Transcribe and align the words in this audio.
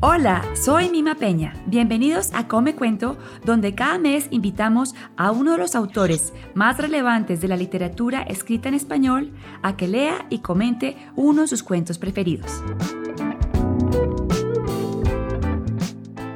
Hola, 0.00 0.44
soy 0.54 0.90
Mima 0.90 1.16
Peña. 1.16 1.60
Bienvenidos 1.66 2.30
a 2.32 2.46
Come 2.46 2.76
Cuento, 2.76 3.16
donde 3.44 3.74
cada 3.74 3.98
mes 3.98 4.28
invitamos 4.30 4.94
a 5.16 5.32
uno 5.32 5.50
de 5.50 5.58
los 5.58 5.74
autores 5.74 6.32
más 6.54 6.78
relevantes 6.78 7.40
de 7.40 7.48
la 7.48 7.56
literatura 7.56 8.22
escrita 8.22 8.68
en 8.68 8.74
español 8.74 9.32
a 9.60 9.76
que 9.76 9.88
lea 9.88 10.24
y 10.30 10.38
comente 10.38 10.96
uno 11.16 11.42
de 11.42 11.48
sus 11.48 11.64
cuentos 11.64 11.98
preferidos. 11.98 12.62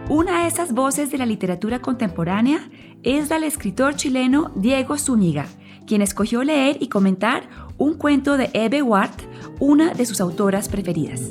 Una 0.08 0.42
de 0.42 0.48
esas 0.48 0.72
voces 0.72 1.12
de 1.12 1.18
la 1.18 1.26
literatura 1.26 1.78
contemporánea 1.78 2.68
es 3.04 3.30
la 3.30 3.36
del 3.36 3.44
escritor 3.44 3.94
chileno 3.94 4.50
Diego 4.56 4.98
Zúñiga, 4.98 5.46
quien 5.86 6.02
escogió 6.02 6.42
leer 6.42 6.78
y 6.80 6.88
comentar 6.88 7.48
un 7.78 7.94
cuento 7.94 8.36
de 8.36 8.50
Eve 8.54 8.82
Ward, 8.82 9.14
una 9.60 9.94
de 9.94 10.04
sus 10.04 10.20
autoras 10.20 10.68
preferidas. 10.68 11.30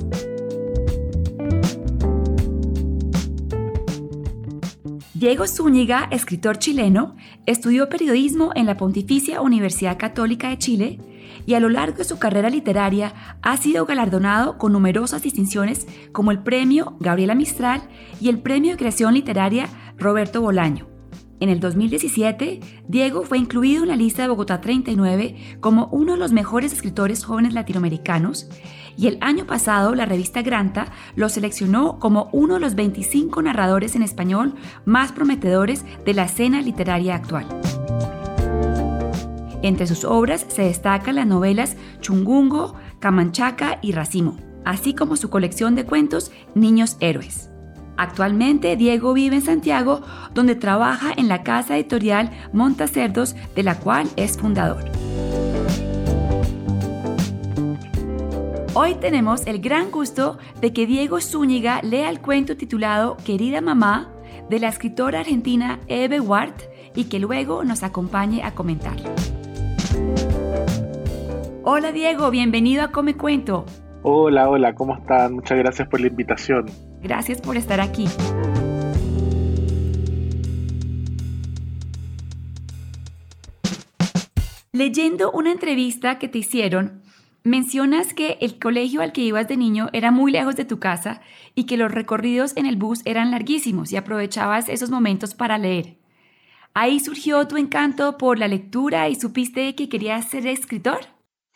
Diego 5.21 5.45
Zúñiga, 5.45 6.07
escritor 6.09 6.57
chileno, 6.57 7.15
estudió 7.45 7.89
periodismo 7.89 8.53
en 8.55 8.65
la 8.65 8.75
Pontificia 8.75 9.41
Universidad 9.41 9.99
Católica 9.99 10.49
de 10.49 10.57
Chile 10.57 10.99
y 11.45 11.53
a 11.53 11.59
lo 11.59 11.69
largo 11.69 11.99
de 11.99 12.05
su 12.05 12.17
carrera 12.17 12.49
literaria 12.49 13.13
ha 13.43 13.55
sido 13.57 13.85
galardonado 13.85 14.57
con 14.57 14.73
numerosas 14.73 15.21
distinciones 15.21 15.85
como 16.11 16.31
el 16.31 16.39
Premio 16.39 16.97
Gabriela 16.99 17.35
Mistral 17.35 17.83
y 18.19 18.29
el 18.29 18.39
Premio 18.39 18.71
de 18.71 18.77
Creación 18.77 19.13
Literaria 19.13 19.69
Roberto 19.95 20.41
Bolaño. 20.41 20.90
En 21.41 21.49
el 21.49 21.59
2017, 21.59 22.59
Diego 22.87 23.23
fue 23.23 23.39
incluido 23.39 23.81
en 23.81 23.89
la 23.89 23.95
lista 23.95 24.21
de 24.21 24.27
Bogotá 24.27 24.61
39 24.61 25.57
como 25.59 25.87
uno 25.87 26.13
de 26.13 26.19
los 26.19 26.31
mejores 26.31 26.71
escritores 26.71 27.25
jóvenes 27.25 27.55
latinoamericanos 27.55 28.47
y 28.95 29.07
el 29.07 29.17
año 29.21 29.47
pasado 29.47 29.95
la 29.95 30.05
revista 30.05 30.43
Granta 30.43 30.91
lo 31.15 31.29
seleccionó 31.29 31.97
como 31.97 32.29
uno 32.31 32.53
de 32.53 32.59
los 32.59 32.75
25 32.75 33.41
narradores 33.41 33.95
en 33.95 34.03
español 34.03 34.53
más 34.85 35.13
prometedores 35.13 35.83
de 36.05 36.13
la 36.13 36.25
escena 36.25 36.61
literaria 36.61 37.15
actual. 37.15 37.47
Entre 39.63 39.87
sus 39.87 40.05
obras 40.05 40.45
se 40.47 40.61
destacan 40.61 41.15
las 41.15 41.25
novelas 41.25 41.75
Chungungo, 42.01 42.75
Camanchaca 42.99 43.79
y 43.81 43.93
Racimo, 43.93 44.37
así 44.63 44.93
como 44.93 45.17
su 45.17 45.31
colección 45.31 45.73
de 45.73 45.85
cuentos 45.87 46.31
Niños 46.53 46.97
Héroes. 46.99 47.50
Actualmente 48.01 48.75
Diego 48.77 49.13
vive 49.13 49.35
en 49.35 49.41
Santiago, 49.43 50.01
donde 50.33 50.55
trabaja 50.55 51.13
en 51.15 51.27
la 51.27 51.43
casa 51.43 51.77
editorial 51.77 52.31
Montacerdos, 52.51 53.35
de 53.53 53.61
la 53.61 53.77
cual 53.77 54.07
es 54.15 54.39
fundador. 54.39 54.85
Hoy 58.73 58.95
tenemos 58.95 59.45
el 59.45 59.61
gran 59.61 59.91
gusto 59.91 60.39
de 60.61 60.73
que 60.73 60.87
Diego 60.87 61.21
Zúñiga 61.21 61.79
lea 61.83 62.09
el 62.09 62.21
cuento 62.21 62.57
titulado 62.57 63.17
Querida 63.23 63.61
Mamá 63.61 64.09
de 64.49 64.57
la 64.57 64.69
escritora 64.69 65.19
argentina 65.19 65.79
Eve 65.85 66.19
Ward 66.19 66.55
y 66.95 67.03
que 67.03 67.19
luego 67.19 67.63
nos 67.63 67.83
acompañe 67.83 68.41
a 68.41 68.55
comentarlo. 68.55 69.11
Hola 71.63 71.91
Diego, 71.91 72.31
bienvenido 72.31 72.81
a 72.81 72.87
Come 72.87 73.15
Cuento. 73.15 73.63
Hola, 74.01 74.49
hola, 74.49 74.73
¿cómo 74.73 74.95
están? 74.95 75.35
Muchas 75.35 75.59
gracias 75.59 75.87
por 75.87 76.01
la 76.01 76.07
invitación. 76.07 76.65
Gracias 77.01 77.41
por 77.41 77.57
estar 77.57 77.81
aquí. 77.81 78.05
Leyendo 84.71 85.31
una 85.31 85.51
entrevista 85.51 86.17
que 86.17 86.27
te 86.27 86.39
hicieron, 86.39 87.01
mencionas 87.43 88.13
que 88.13 88.37
el 88.41 88.57
colegio 88.57 89.01
al 89.01 89.11
que 89.11 89.21
ibas 89.21 89.47
de 89.47 89.57
niño 89.57 89.89
era 89.93 90.11
muy 90.11 90.31
lejos 90.31 90.55
de 90.55 90.65
tu 90.65 90.79
casa 90.79 91.21
y 91.55 91.65
que 91.65 91.77
los 91.77 91.91
recorridos 91.91 92.55
en 92.55 92.65
el 92.65 92.77
bus 92.77 93.01
eran 93.05 93.31
larguísimos 93.31 93.91
y 93.91 93.97
aprovechabas 93.97 94.69
esos 94.69 94.89
momentos 94.89 95.35
para 95.35 95.57
leer. 95.57 95.97
¿Ahí 96.73 96.99
surgió 96.99 97.47
tu 97.47 97.57
encanto 97.57 98.17
por 98.17 98.39
la 98.39 98.47
lectura 98.47 99.09
y 99.09 99.15
supiste 99.15 99.75
que 99.75 99.89
querías 99.89 100.29
ser 100.29 100.47
escritor? 100.47 100.99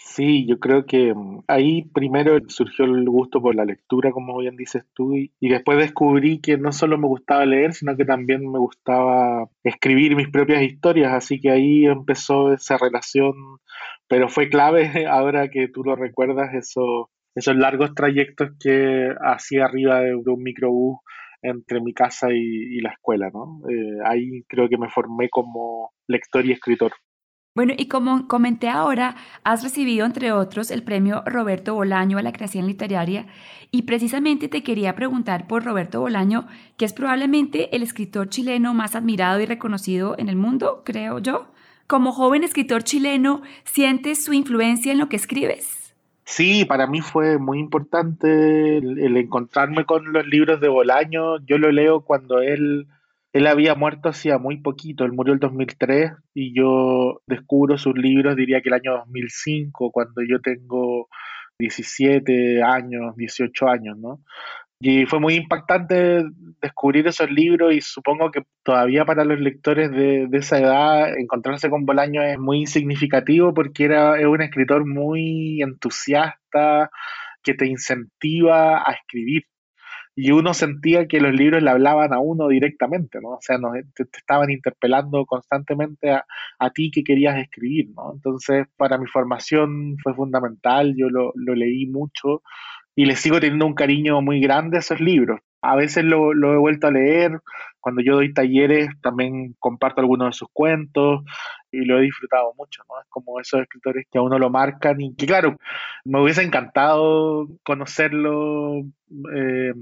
Sí, 0.07 0.45
yo 0.47 0.59
creo 0.59 0.85
que 0.85 1.13
mm, 1.15 1.41
ahí 1.47 1.83
primero 1.93 2.37
surgió 2.47 2.85
el 2.85 3.09
gusto 3.09 3.41
por 3.41 3.55
la 3.55 3.65
lectura, 3.65 4.11
como 4.11 4.37
bien 4.37 4.55
dices 4.55 4.85
tú, 4.93 5.15
y, 5.15 5.31
después 5.41 5.79
descubrí 5.79 6.39
que 6.41 6.57
no 6.57 6.71
solo 6.71 6.97
me 6.99 7.07
gustaba 7.07 7.45
leer, 7.45 7.73
sino 7.73 7.97
que 7.97 8.05
también 8.05 8.49
me 8.51 8.59
gustaba 8.59 9.49
escribir 9.63 10.15
mis 10.15 10.29
propias 10.29 10.61
historias, 10.61 11.11
así 11.11 11.41
que 11.41 11.49
ahí 11.51 11.85
empezó 11.85 12.53
esa 12.53 12.77
relación, 12.77 13.33
pero 14.07 14.29
fue 14.29 14.47
clave 14.49 14.83
ahora 15.09 15.49
que 15.49 15.67
tú 15.69 15.83
lo 15.83 15.95
recuerdas, 15.95 16.53
eso, 16.53 17.09
esos 17.35 17.55
largos 17.55 17.95
trayectos 17.95 18.51
que 18.59 19.09
hacía 19.21 19.65
arriba 19.65 20.01
de 20.01 20.15
un 20.15 20.43
microbús 20.43 20.99
entre 21.41 21.81
mi 21.81 21.93
casa 21.93 22.27
y, 22.31 22.79
la 22.81 22.91
escuela, 22.91 23.29
¿no? 23.33 23.61
Eh, 23.69 23.99
ahí 24.05 24.43
creo 24.47 24.69
que 24.69 24.77
me 24.77 24.89
formé 24.89 25.29
como 25.29 25.91
lector 26.07 26.45
y 26.45 26.51
escritor. 26.51 26.93
Bueno, 27.55 27.73
y 27.77 27.87
como 27.87 28.27
comenté 28.27 28.67
ahora, 28.67 29.15
has 29.45 29.63
recibido, 29.63 30.05
entre 30.05 30.33
otros, 30.33 30.71
el 30.71 30.83
premio 30.83 31.23
Roberto 31.25 31.73
Bolaño 31.73 32.17
a 32.17 32.21
la 32.21 32.33
creación 32.33 32.67
literaria 32.67 33.27
y 33.71 33.83
precisamente 33.83 34.49
te 34.49 34.61
quería 34.61 34.93
preguntar 34.93 35.47
por 35.47 35.63
Roberto 35.63 36.01
Bolaño, 36.01 36.47
que 36.75 36.83
es 36.83 36.91
probablemente 36.91 37.73
el 37.73 37.81
escritor 37.81 38.27
chileno 38.27 38.73
más 38.73 38.93
admirado 38.93 39.39
y 39.39 39.45
reconocido 39.45 40.15
en 40.17 40.27
el 40.27 40.35
mundo, 40.35 40.83
creo 40.85 41.19
yo. 41.19 41.47
Como 41.87 42.11
joven 42.11 42.43
escritor 42.43 42.83
chileno, 42.83 43.41
¿sientes 43.63 44.21
su 44.25 44.33
influencia 44.33 44.91
en 44.91 44.99
lo 44.99 45.07
que 45.07 45.15
escribes? 45.15 45.95
Sí, 46.25 46.65
para 46.65 46.87
mí 46.87 46.99
fue 46.99 47.37
muy 47.37 47.59
importante 47.59 48.79
el 48.79 49.15
encontrarme 49.15 49.85
con 49.85 50.11
los 50.11 50.27
libros 50.27 50.59
de 50.59 50.67
Bolaño. 50.67 51.39
Yo 51.45 51.57
lo 51.57 51.71
leo 51.71 52.01
cuando 52.01 52.41
él 52.41 52.87
él 53.35 53.47
había 53.47 53.75
muerto 53.75 54.07
hacía 54.07 54.37
muy 54.37 54.61
poquito, 54.61 55.03
él 55.03 55.11
murió 55.11 55.33
el 55.33 55.41
2003 55.41 56.13
y 56.33 56.57
yo 56.57 57.21
descubro 57.27 57.77
sus 57.77 57.93
libros, 57.93 58.37
diría 58.37 58.61
que 58.61 58.69
el 58.69 58.75
año 58.75 58.93
2005, 58.93 59.91
cuando 59.91 60.21
yo 60.23 60.39
tengo 60.39 61.09
17 61.59 62.63
años, 62.63 63.13
18 63.17 63.67
años, 63.67 63.97
¿no? 63.97 64.21
Y 64.79 65.05
fue 65.05 65.19
muy 65.19 65.35
impactante 65.35 66.23
descubrir 66.61 67.07
esos 67.07 67.29
libros 67.29 67.73
y 67.73 67.81
supongo 67.81 68.31
que 68.31 68.43
todavía 68.63 69.03
para 69.03 69.25
los 69.25 69.41
lectores 69.41 69.91
de, 69.91 70.29
esa 70.31 70.59
edad 70.59 71.19
encontrarse 71.19 71.69
con 71.69 71.85
Bolaño 71.85 72.21
es 72.21 72.39
muy 72.39 72.65
significativo 72.67 73.53
porque 73.53 73.83
era, 73.83 74.13
un 74.29 74.41
escritor 74.41 74.85
muy 74.85 75.61
entusiasta 75.61 76.89
que 77.43 77.53
te 77.53 77.67
incentiva 77.67 78.77
a 78.89 78.93
escribir 78.93 79.43
y 80.15 80.31
uno 80.31 80.53
sentía 80.53 81.07
que 81.07 81.19
los 81.19 81.33
libros 81.33 81.61
le 81.61 81.69
hablaban 81.69 82.13
a 82.13 82.19
uno 82.19 82.47
directamente, 82.47 83.19
¿no? 83.21 83.31
O 83.31 83.39
sea, 83.41 83.57
te, 83.93 84.03
estaban 84.03 84.49
interpelando 84.49 85.25
constantemente 85.25 86.11
a, 86.11 86.69
ti 86.73 86.89
que 86.89 87.03
querías 87.03 87.37
escribir, 87.37 87.89
¿no? 87.95 88.13
Entonces, 88.13 88.65
para 88.77 88.97
mi 88.97 89.07
formación 89.07 89.97
fue 90.01 90.13
fundamental, 90.13 90.95
yo 90.95 91.09
lo, 91.09 91.33
leí 91.35 91.85
mucho 91.85 92.41
y 92.95 93.05
le 93.05 93.17
sigo 93.17 93.39
teniendo 93.41 93.65
un 93.65 93.75
cariño 93.75 94.21
muy 94.21 94.39
grande 94.39 94.77
a 94.77 94.79
esos 94.79 95.01
libros. 95.01 95.41
A 95.61 95.75
veces 95.75 96.05
lo, 96.05 96.33
lo, 96.33 96.53
he 96.53 96.57
vuelto 96.57 96.87
a 96.87 96.91
leer, 96.91 97.41
cuando 97.81 98.01
yo 98.01 98.15
doy 98.15 98.33
talleres 98.33 98.89
también 99.01 99.55
comparto 99.59 99.99
algunos 99.99 100.29
de 100.29 100.33
sus 100.33 100.47
cuentos 100.53 101.23
y 101.71 101.83
lo 101.83 101.99
he 101.99 102.03
disfrutado 102.03 102.53
mucho, 102.57 102.83
¿no? 102.89 103.01
Es 103.01 103.07
como 103.09 103.39
esos 103.39 103.61
escritores 103.61 104.05
que 104.09 104.17
a 104.17 104.21
uno 104.21 104.39
lo 104.39 104.49
marcan 104.49 105.01
y 105.01 105.13
que 105.15 105.25
claro, 105.25 105.57
me 106.05 106.21
hubiese 106.21 106.41
encantado 106.43 107.47
conocerlo. 107.63 108.83
Eh, 109.35 109.73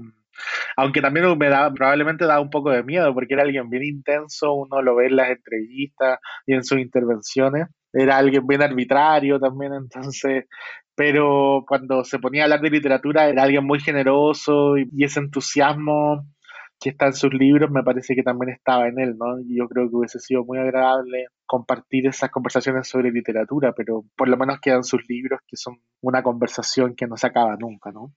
aunque 0.76 1.00
también 1.00 1.36
me 1.38 1.48
da, 1.48 1.72
probablemente 1.72 2.26
da 2.26 2.40
un 2.40 2.50
poco 2.50 2.70
de 2.70 2.82
miedo, 2.82 3.12
porque 3.14 3.34
era 3.34 3.42
alguien 3.42 3.70
bien 3.70 3.84
intenso, 3.84 4.54
uno 4.54 4.82
lo 4.82 4.96
ve 4.96 5.06
en 5.06 5.16
las 5.16 5.30
entrevistas 5.30 6.18
y 6.46 6.54
en 6.54 6.64
sus 6.64 6.78
intervenciones. 6.78 7.68
Era 7.92 8.16
alguien 8.16 8.46
bien 8.46 8.62
arbitrario 8.62 9.38
también, 9.38 9.72
entonces, 9.72 10.46
pero 10.96 11.64
cuando 11.66 12.04
se 12.04 12.18
ponía 12.18 12.42
a 12.42 12.44
hablar 12.44 12.60
de 12.60 12.70
literatura 12.70 13.28
era 13.28 13.44
alguien 13.44 13.64
muy 13.64 13.80
generoso 13.80 14.76
y, 14.76 15.04
ese 15.04 15.20
entusiasmo 15.20 16.26
que 16.80 16.90
está 16.90 17.06
en 17.06 17.14
sus 17.14 17.32
libros 17.32 17.70
me 17.70 17.82
parece 17.82 18.14
que 18.14 18.22
también 18.22 18.50
estaba 18.50 18.88
en 18.88 18.98
él, 18.98 19.16
¿no? 19.16 19.38
Y 19.40 19.58
yo 19.58 19.68
creo 19.68 19.88
que 19.88 19.96
hubiese 19.96 20.18
sido 20.18 20.44
muy 20.44 20.58
agradable 20.58 21.26
compartir 21.46 22.06
esas 22.06 22.30
conversaciones 22.30 22.88
sobre 22.88 23.10
literatura, 23.12 23.72
pero 23.74 24.04
por 24.16 24.28
lo 24.28 24.36
menos 24.36 24.60
quedan 24.60 24.84
sus 24.84 25.02
libros 25.08 25.40
que 25.46 25.56
son 25.56 25.78
una 26.00 26.22
conversación 26.22 26.94
que 26.96 27.06
no 27.06 27.16
se 27.16 27.26
acaba 27.28 27.56
nunca, 27.56 27.92
¿no? 27.92 28.12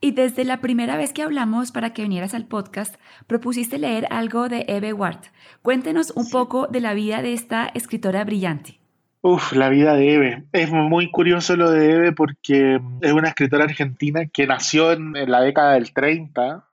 Y 0.00 0.12
desde 0.12 0.44
la 0.44 0.60
primera 0.60 0.96
vez 0.96 1.12
que 1.12 1.22
hablamos 1.22 1.72
para 1.72 1.92
que 1.92 2.02
vinieras 2.02 2.34
al 2.34 2.46
podcast, 2.46 2.96
propusiste 3.26 3.78
leer 3.78 4.06
algo 4.10 4.48
de 4.48 4.64
Eve 4.68 4.92
Ward. 4.92 5.20
Cuéntenos 5.62 6.12
un 6.12 6.28
poco 6.30 6.66
de 6.66 6.80
la 6.80 6.94
vida 6.94 7.22
de 7.22 7.32
esta 7.32 7.66
escritora 7.66 8.24
brillante. 8.24 8.78
Uf, 9.20 9.52
la 9.52 9.68
vida 9.68 9.94
de 9.96 10.14
Eve. 10.14 10.44
Es 10.52 10.70
muy 10.70 11.10
curioso 11.10 11.56
lo 11.56 11.70
de 11.70 11.90
Eve 11.90 12.12
porque 12.12 12.80
es 13.00 13.12
una 13.12 13.28
escritora 13.28 13.64
argentina 13.64 14.26
que 14.32 14.46
nació 14.46 14.92
en, 14.92 15.12
la 15.12 15.40
década 15.40 15.72
del 15.74 15.92
30, 15.92 16.64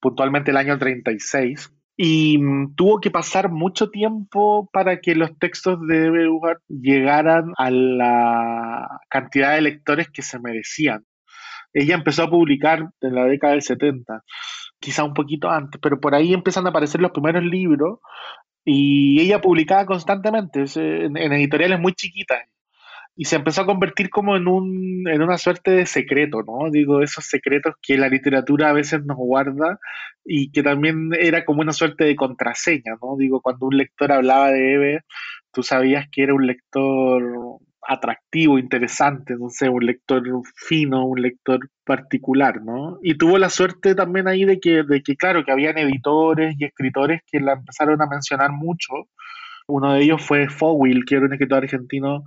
puntualmente 0.00 0.50
el 0.50 0.56
año 0.56 0.76
36, 0.76 1.72
y 1.96 2.38
mm, 2.38 2.74
tuvo 2.74 3.00
que 3.00 3.12
pasar 3.12 3.50
mucho 3.50 3.90
tiempo 3.90 4.68
para 4.72 5.00
que 5.00 5.14
los 5.14 5.38
textos 5.38 5.78
de 5.86 6.06
Eve 6.06 6.28
Ward 6.28 6.58
llegaran 6.68 7.52
a 7.56 7.70
la 7.70 9.00
cantidad 9.08 9.54
de 9.54 9.62
lectores 9.62 10.10
que 10.10 10.22
se 10.22 10.40
merecían. 10.40 11.04
Ella 11.72 11.94
empezó 11.94 12.24
a 12.24 12.30
publicar 12.30 12.90
en 13.00 13.14
la 13.14 13.24
década 13.24 13.52
del 13.54 13.62
70, 13.62 14.22
quizá 14.80 15.04
un 15.04 15.14
poquito 15.14 15.50
antes, 15.50 15.80
pero 15.80 16.00
por 16.00 16.14
ahí 16.14 16.34
empiezan 16.34 16.66
a 16.66 16.70
aparecer 16.70 17.00
los 17.00 17.12
primeros 17.12 17.44
libros 17.44 18.00
y 18.64 19.20
ella 19.20 19.40
publicaba 19.40 19.86
constantemente 19.86 20.64
en, 20.76 21.16
en 21.16 21.32
editoriales 21.32 21.80
muy 21.80 21.94
chiquitas 21.94 22.40
y 23.20 23.24
se 23.24 23.34
empezó 23.34 23.62
a 23.62 23.66
convertir 23.66 24.10
como 24.10 24.36
en, 24.36 24.46
un, 24.46 25.08
en 25.08 25.22
una 25.22 25.38
suerte 25.38 25.72
de 25.72 25.86
secreto, 25.86 26.44
¿no? 26.44 26.70
Digo, 26.70 27.02
esos 27.02 27.24
secretos 27.24 27.74
que 27.82 27.98
la 27.98 28.08
literatura 28.08 28.70
a 28.70 28.72
veces 28.72 29.04
nos 29.04 29.16
guarda 29.16 29.80
y 30.24 30.52
que 30.52 30.62
también 30.62 31.10
era 31.18 31.44
como 31.44 31.62
una 31.62 31.72
suerte 31.72 32.04
de 32.04 32.14
contraseña, 32.14 32.94
¿no? 33.02 33.16
Digo, 33.16 33.40
cuando 33.40 33.66
un 33.66 33.76
lector 33.76 34.12
hablaba 34.12 34.52
de 34.52 34.74
Eve, 34.74 35.00
tú 35.52 35.64
sabías 35.64 36.06
que 36.12 36.22
era 36.22 36.34
un 36.34 36.46
lector 36.46 37.58
atractivo, 37.88 38.58
interesante, 38.58 39.34
no 39.38 39.48
sé, 39.48 39.70
un 39.70 39.84
lector 39.86 40.22
fino, 40.54 41.06
un 41.06 41.22
lector 41.22 41.58
particular, 41.84 42.62
¿no? 42.62 42.98
Y 43.02 43.16
tuvo 43.16 43.38
la 43.38 43.48
suerte 43.48 43.94
también 43.94 44.28
ahí 44.28 44.44
de 44.44 44.60
que, 44.60 44.82
de 44.82 45.02
que 45.02 45.16
claro, 45.16 45.42
que 45.44 45.52
habían 45.52 45.78
editores 45.78 46.54
y 46.58 46.66
escritores 46.66 47.22
que 47.26 47.40
la 47.40 47.54
empezaron 47.54 48.00
a 48.02 48.06
mencionar 48.06 48.52
mucho. 48.52 48.92
Uno 49.66 49.94
de 49.94 50.02
ellos 50.02 50.22
fue 50.22 50.48
Fowil, 50.48 51.04
que 51.06 51.16
era 51.16 51.26
un 51.26 51.32
escritor 51.32 51.64
argentino 51.64 52.24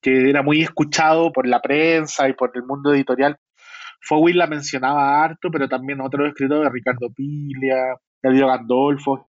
que 0.00 0.30
era 0.30 0.42
muy 0.42 0.62
escuchado 0.62 1.32
por 1.32 1.46
la 1.46 1.60
prensa 1.60 2.28
y 2.28 2.32
por 2.34 2.52
el 2.54 2.62
mundo 2.62 2.94
editorial. 2.94 3.36
Fowil 4.00 4.38
la 4.38 4.46
mencionaba 4.46 5.22
harto, 5.22 5.50
pero 5.50 5.68
también 5.68 6.00
otros 6.00 6.28
escritores, 6.28 6.72
Ricardo 6.72 7.10
Pilia, 7.14 7.96
David 8.22 8.44
Gandolfo. 8.46 9.29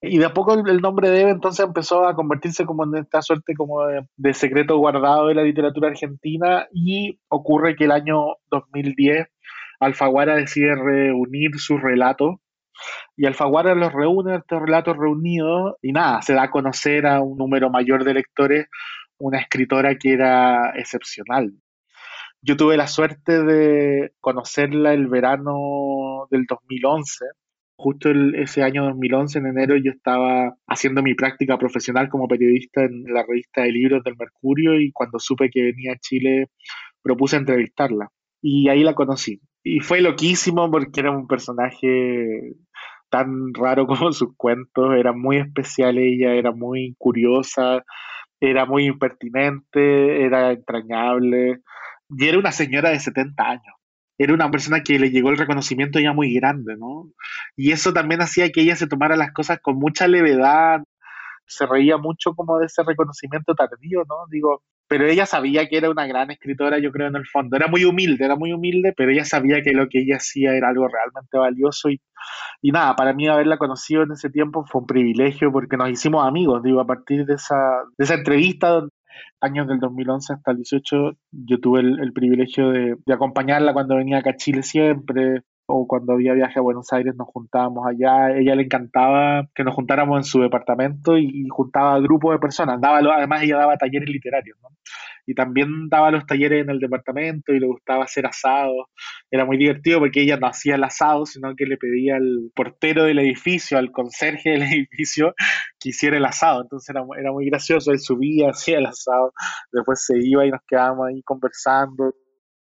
Y 0.00 0.18
de 0.18 0.26
a 0.26 0.32
poco 0.32 0.54
el 0.54 0.80
nombre 0.80 1.10
de 1.10 1.22
Eve 1.22 1.30
entonces 1.32 1.66
empezó 1.66 2.06
a 2.06 2.14
convertirse 2.14 2.64
como 2.64 2.84
en 2.84 2.96
esta 3.02 3.20
suerte 3.20 3.54
como 3.54 3.80
de, 4.16 4.34
secreto 4.34 4.78
guardado 4.78 5.26
de 5.26 5.34
la 5.34 5.42
literatura 5.42 5.88
argentina 5.88 6.68
y 6.72 7.18
ocurre 7.28 7.74
que 7.74 7.84
el 7.84 7.90
año 7.90 8.36
2010 8.50 9.26
Alfaguara 9.80 10.36
decide 10.36 10.74
reunir 10.74 11.58
sus 11.58 11.80
relatos 11.80 12.36
y 13.16 13.26
Alfaguara 13.26 13.74
los 13.74 13.92
reúne, 13.92 14.36
estos 14.36 14.62
relatos 14.62 14.96
reunidos, 14.96 15.74
y 15.82 15.92
nada, 15.92 16.22
se 16.22 16.34
da 16.34 16.44
a 16.44 16.50
conocer 16.50 17.06
a 17.06 17.20
un 17.20 17.36
número 17.36 17.70
mayor 17.70 18.04
de 18.04 18.14
lectores 18.14 18.68
una 19.18 19.38
escritora 19.40 19.96
que 19.96 20.12
era 20.12 20.72
excepcional. 20.76 21.52
Yo 22.40 22.56
tuve 22.56 22.76
la 22.76 22.86
suerte 22.86 23.42
de 23.42 24.12
conocerla 24.20 24.92
el 24.92 25.08
verano 25.08 26.28
del 26.30 26.44
2011. 26.46 27.24
Justo 27.80 28.10
ese 28.34 28.64
año 28.64 28.86
2011, 28.86 29.38
en 29.38 29.46
enero, 29.46 29.76
yo 29.76 29.92
estaba 29.92 30.52
haciendo 30.66 31.00
mi 31.00 31.14
práctica 31.14 31.56
profesional 31.58 32.08
como 32.08 32.26
periodista 32.26 32.82
en 32.82 33.04
la 33.04 33.22
revista 33.22 33.62
de 33.62 33.70
libros 33.70 34.02
del 34.02 34.16
Mercurio 34.18 34.80
y 34.80 34.90
cuando 34.90 35.20
supe 35.20 35.48
que 35.48 35.62
venía 35.62 35.92
a 35.92 35.98
Chile 35.98 36.48
propuse 37.00 37.36
entrevistarla. 37.36 38.08
Y 38.42 38.68
ahí 38.68 38.82
la 38.82 38.96
conocí. 38.96 39.40
Y 39.62 39.78
fue 39.78 40.00
loquísimo 40.00 40.68
porque 40.72 40.98
era 40.98 41.12
un 41.12 41.28
personaje 41.28 42.56
tan 43.10 43.54
raro 43.54 43.86
como 43.86 44.12
sus 44.12 44.36
cuentos, 44.36 44.96
era 44.96 45.12
muy 45.12 45.36
especial 45.36 45.98
ella, 45.98 46.34
era 46.34 46.50
muy 46.50 46.96
curiosa, 46.98 47.84
era 48.40 48.66
muy 48.66 48.86
impertinente, 48.86 50.24
era 50.24 50.50
entrañable, 50.50 51.60
y 52.10 52.26
era 52.26 52.38
una 52.38 52.50
señora 52.50 52.90
de 52.90 52.98
70 52.98 53.40
años. 53.44 53.77
Era 54.18 54.34
una 54.34 54.50
persona 54.50 54.82
que 54.82 54.98
le 54.98 55.10
llegó 55.10 55.30
el 55.30 55.38
reconocimiento 55.38 56.00
ya 56.00 56.12
muy 56.12 56.34
grande, 56.34 56.76
¿no? 56.76 57.12
Y 57.56 57.72
eso 57.72 57.92
también 57.92 58.20
hacía 58.20 58.50
que 58.50 58.62
ella 58.62 58.76
se 58.76 58.88
tomara 58.88 59.16
las 59.16 59.32
cosas 59.32 59.60
con 59.62 59.78
mucha 59.78 60.08
levedad, 60.08 60.82
se 61.46 61.66
reía 61.66 61.96
mucho 61.96 62.34
como 62.34 62.58
de 62.58 62.66
ese 62.66 62.82
reconocimiento 62.82 63.54
tardío, 63.54 64.02
¿no? 64.08 64.26
Digo, 64.30 64.62
pero 64.88 65.06
ella 65.06 65.26
sabía 65.26 65.68
que 65.68 65.76
era 65.76 65.90
una 65.90 66.06
gran 66.06 66.30
escritora, 66.30 66.78
yo 66.78 66.90
creo, 66.90 67.08
en 67.08 67.16
el 67.16 67.26
fondo. 67.26 67.56
Era 67.56 67.68
muy 67.68 67.84
humilde, 67.84 68.24
era 68.24 68.36
muy 68.36 68.52
humilde, 68.52 68.94
pero 68.96 69.12
ella 69.12 69.24
sabía 69.24 69.62
que 69.62 69.72
lo 69.72 69.88
que 69.88 70.00
ella 70.00 70.16
hacía 70.16 70.54
era 70.54 70.68
algo 70.70 70.88
realmente 70.88 71.36
valioso 71.38 71.90
y, 71.90 72.00
y 72.62 72.72
nada, 72.72 72.96
para 72.96 73.12
mí 73.12 73.28
haberla 73.28 73.58
conocido 73.58 74.02
en 74.02 74.12
ese 74.12 74.30
tiempo 74.30 74.64
fue 74.66 74.80
un 74.80 74.86
privilegio 74.86 75.52
porque 75.52 75.76
nos 75.76 75.90
hicimos 75.90 76.26
amigos, 76.26 76.62
digo, 76.62 76.80
a 76.80 76.86
partir 76.86 77.26
de 77.26 77.34
esa, 77.34 77.56
de 77.98 78.04
esa 78.04 78.14
entrevista, 78.14 78.82
años 79.40 79.68
del 79.68 79.78
2011 79.80 80.34
hasta 80.34 80.50
el 80.50 80.58
18, 80.58 81.12
yo 81.32 81.60
tuve 81.60 81.80
el, 81.80 82.12
privilegio 82.12 82.70
de, 82.70 82.96
de, 83.04 83.14
acompañarla 83.14 83.72
cuando 83.72 83.96
venía 83.96 84.18
acá 84.18 84.30
a 84.30 84.36
Chile 84.36 84.62
siempre, 84.62 85.42
o 85.70 85.86
cuando 85.86 86.14
había 86.14 86.32
viaje 86.32 86.58
a 86.58 86.62
Buenos 86.62 86.90
Aires 86.94 87.14
nos 87.14 87.28
juntábamos 87.28 87.86
allá. 87.86 88.34
Ella 88.34 88.54
le 88.54 88.62
encantaba 88.62 89.46
que 89.54 89.64
nos 89.64 89.74
juntáramos 89.74 90.16
en 90.16 90.24
su 90.24 90.40
departamento 90.40 91.18
y, 91.18 91.46
juntaba 91.50 92.00
grupos 92.00 92.32
de 92.32 92.38
personas. 92.38 92.80
Daba, 92.80 92.98
además, 92.98 93.42
ella 93.42 93.58
daba 93.58 93.76
talleres 93.76 94.08
literarios, 94.08 94.56
¿no? 94.62 94.70
Y 95.26 95.34
también 95.34 95.90
daba 95.90 96.10
los 96.10 96.24
talleres 96.24 96.64
en 96.64 96.70
el 96.70 96.78
departamento 96.78 97.52
y 97.52 97.60
le 97.60 97.66
gustaba 97.66 98.04
hacer 98.04 98.24
asados. 98.24 98.86
Era 99.30 99.44
muy 99.44 99.58
divertido 99.58 99.98
porque 99.98 100.22
ella 100.22 100.38
no 100.38 100.46
hacía 100.46 100.76
el 100.76 100.84
asado, 100.84 101.26
sino 101.26 101.54
que 101.54 101.66
le 101.66 101.76
pedía 101.76 102.16
al 102.16 102.50
portero 102.54 103.04
del 103.04 103.18
edificio, 103.18 103.76
al 103.76 103.92
conserje 103.92 104.52
del 104.52 104.62
edificio, 104.72 105.34
que 105.78 105.90
hiciera 105.90 106.16
el 106.16 106.24
asado. 106.24 106.62
Entonces 106.62 106.88
era, 106.88 107.04
era 107.18 107.30
muy 107.30 107.44
gracioso. 107.44 107.92
Él 107.92 107.98
subía, 107.98 108.48
hacía 108.50 108.78
el 108.78 108.86
asado, 108.86 109.34
después 109.70 110.02
se 110.02 110.14
iba 110.18 110.46
y 110.46 110.50
nos 110.50 110.62
quedábamos 110.66 111.08
ahí 111.08 111.22
conversando 111.24 112.14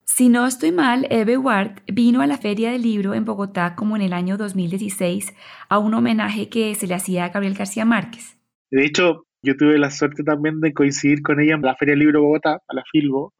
si 0.05 0.29
no 0.29 0.45
estoy 0.45 0.71
mal, 0.71 1.07
Eve 1.09 1.37
Ward 1.37 1.81
vino 1.87 2.21
a 2.21 2.27
la 2.27 2.37
Feria 2.37 2.71
del 2.71 2.83
Libro 2.83 3.15
en 3.15 3.25
Bogotá 3.25 3.75
como 3.75 3.95
en 3.95 4.03
el 4.03 4.13
año 4.13 4.37
2016 4.37 5.33
a 5.67 5.79
un 5.79 5.95
homenaje 5.95 6.47
que 6.47 6.73
se 6.75 6.85
le 6.87 6.93
hacía 6.93 7.25
a 7.25 7.29
Gabriel 7.29 7.55
García 7.55 7.85
Márquez. 7.85 8.37
De 8.69 8.85
hecho, 8.85 9.25
yo 9.41 9.57
tuve 9.57 9.79
la 9.79 9.89
suerte 9.89 10.23
también 10.23 10.59
de 10.61 10.73
coincidir 10.73 11.21
con 11.21 11.39
ella 11.39 11.55
en 11.55 11.61
la 11.63 11.75
Feria 11.75 11.93
del 11.93 11.99
Libro 11.99 12.21
Bogotá, 12.21 12.61
a 12.67 12.73
la 12.73 12.83
Filbo. 12.91 13.33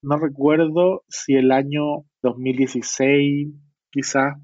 No 0.00 0.16
recuerdo 0.18 1.02
si 1.08 1.34
el 1.34 1.50
año 1.50 2.04
2016 2.22 3.48
quizás 3.90 4.36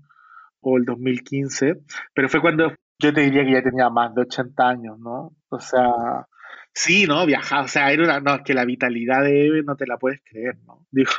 o 0.60 0.76
el 0.76 0.84
2015, 0.84 1.74
pero 2.14 2.28
fue 2.28 2.40
cuando 2.40 2.72
yo 2.98 3.12
te 3.12 3.20
diría 3.20 3.44
que 3.44 3.52
ya 3.52 3.62
tenía 3.62 3.90
más 3.90 4.14
de 4.14 4.22
80 4.22 4.68
años, 4.68 4.98
¿no? 4.98 5.30
O 5.50 5.60
sea, 5.60 6.26
Sí, 6.74 7.06
no, 7.06 7.24
viajar, 7.24 7.64
o 7.64 7.68
sea, 7.68 7.92
era 7.92 8.02
una, 8.04 8.20
no, 8.20 8.34
es 8.36 8.42
que 8.42 8.52
la 8.52 8.64
vitalidad 8.64 9.22
de 9.22 9.46
Eve 9.46 9.62
no 9.62 9.76
te 9.76 9.86
la 9.86 9.96
puedes 9.96 10.20
creer, 10.24 10.56
¿no? 10.66 10.86
Digo, 10.90 11.12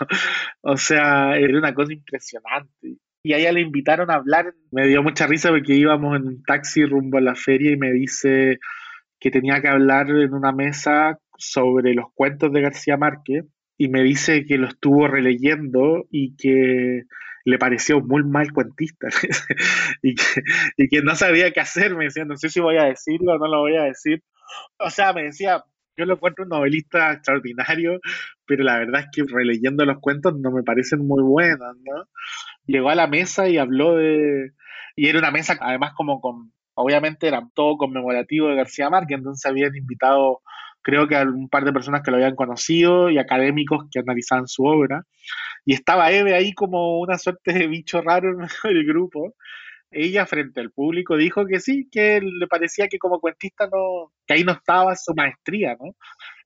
o 0.61 0.77
sea, 0.77 1.37
era 1.37 1.57
una 1.57 1.73
cosa 1.73 1.93
impresionante. 1.93 2.97
Y 3.23 3.33
a 3.33 3.37
ella 3.37 3.53
le 3.53 3.61
invitaron 3.61 4.11
a 4.11 4.15
hablar, 4.15 4.53
me 4.71 4.87
dio 4.87 5.01
mucha 5.01 5.27
risa 5.27 5.49
porque 5.49 5.73
íbamos 5.73 6.17
en 6.17 6.27
un 6.27 6.43
taxi 6.43 6.85
rumbo 6.85 7.17
a 7.17 7.21
la 7.21 7.35
feria 7.35 7.71
y 7.71 7.77
me 7.77 7.91
dice 7.91 8.59
que 9.19 9.31
tenía 9.31 9.61
que 9.61 9.69
hablar 9.69 10.09
en 10.09 10.33
una 10.33 10.51
mesa 10.51 11.19
sobre 11.37 11.93
los 11.95 12.05
cuentos 12.13 12.51
de 12.51 12.61
García 12.61 12.97
Márquez 12.97 13.45
y 13.77 13.87
me 13.87 14.03
dice 14.03 14.45
que 14.45 14.57
lo 14.57 14.67
estuvo 14.67 15.07
releyendo 15.07 16.05
y 16.11 16.35
que 16.35 17.03
le 17.45 17.57
pareció 17.57 18.01
muy 18.01 18.23
mal 18.23 18.51
cuentista 18.51 19.07
y, 20.03 20.15
que, 20.15 20.41
y 20.77 20.87
que 20.89 21.01
no 21.01 21.15
sabía 21.15 21.51
qué 21.51 21.61
hacer, 21.61 21.95
me 21.95 22.07
no 22.25 22.37
sé 22.37 22.49
si 22.49 22.59
voy 22.59 22.77
a 22.77 22.85
decirlo 22.85 23.33
o 23.33 23.37
no 23.39 23.47
lo 23.47 23.59
voy 23.61 23.77
a 23.77 23.83
decir, 23.83 24.21
o 24.79 24.89
sea, 24.89 25.13
me 25.13 25.23
decía, 25.23 25.63
yo 25.97 26.05
lo 26.05 26.15
encuentro 26.15 26.43
un 26.43 26.49
novelista 26.49 27.13
extraordinario, 27.13 27.99
pero 28.45 28.63
la 28.63 28.77
verdad 28.77 29.01
es 29.01 29.07
que 29.11 29.23
releyendo 29.31 29.85
los 29.85 29.99
cuentos 29.99 30.37
no 30.37 30.51
me 30.51 30.63
parecen 30.63 31.05
muy 31.05 31.23
buenos, 31.23 31.75
¿no? 31.83 32.07
Llegó 32.65 32.89
a 32.89 32.95
la 32.95 33.07
mesa 33.07 33.47
y 33.47 33.57
habló 33.57 33.95
de... 33.95 34.51
Y 34.95 35.07
era 35.07 35.19
una 35.19 35.31
mesa, 35.31 35.57
además, 35.59 35.93
como 35.95 36.21
con... 36.21 36.51
Obviamente 36.73 37.27
era 37.27 37.41
todo 37.53 37.77
conmemorativo 37.77 38.49
de 38.49 38.55
García 38.55 38.89
Márquez, 38.89 39.17
entonces 39.17 39.45
habían 39.45 39.73
invitado, 39.77 40.41
creo 40.81 41.07
que 41.07 41.15
a 41.15 41.23
un 41.23 41.47
par 41.47 41.63
de 41.63 41.71
personas 41.71 42.01
que 42.01 42.11
lo 42.11 42.17
habían 42.17 42.35
conocido 42.35 43.09
y 43.09 43.17
académicos 43.17 43.85
que 43.89 43.99
analizaban 43.99 44.47
su 44.47 44.65
obra. 44.65 45.05
Y 45.63 45.73
estaba 45.73 46.11
Eve 46.11 46.35
ahí 46.35 46.53
como 46.53 46.99
una 46.99 47.17
suerte 47.17 47.53
de 47.53 47.67
bicho 47.67 48.01
raro 48.01 48.29
en 48.31 48.47
el 48.75 48.85
grupo 48.85 49.35
ella 49.95 50.25
frente 50.25 50.59
al 50.59 50.71
público 50.71 51.15
dijo 51.15 51.45
que 51.45 51.59
sí, 51.59 51.87
que 51.91 52.19
le 52.21 52.47
parecía 52.47 52.87
que 52.87 52.99
como 52.99 53.19
cuentista 53.19 53.67
no, 53.71 54.11
que 54.27 54.33
ahí 54.33 54.43
no 54.43 54.51
estaba 54.51 54.95
su 54.95 55.13
maestría, 55.15 55.77
¿no? 55.79 55.95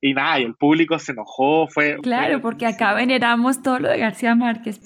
Y 0.00 0.14
nada, 0.14 0.40
y 0.40 0.44
el 0.44 0.54
público 0.54 0.98
se 0.98 1.12
enojó, 1.12 1.66
fue... 1.66 1.98
Claro, 2.00 2.40
porque 2.40 2.66
acá 2.66 2.94
veneramos 2.94 3.62
todo 3.62 3.80
lo 3.80 3.88
de 3.88 3.98
García 3.98 4.34
Márquez. 4.34 4.80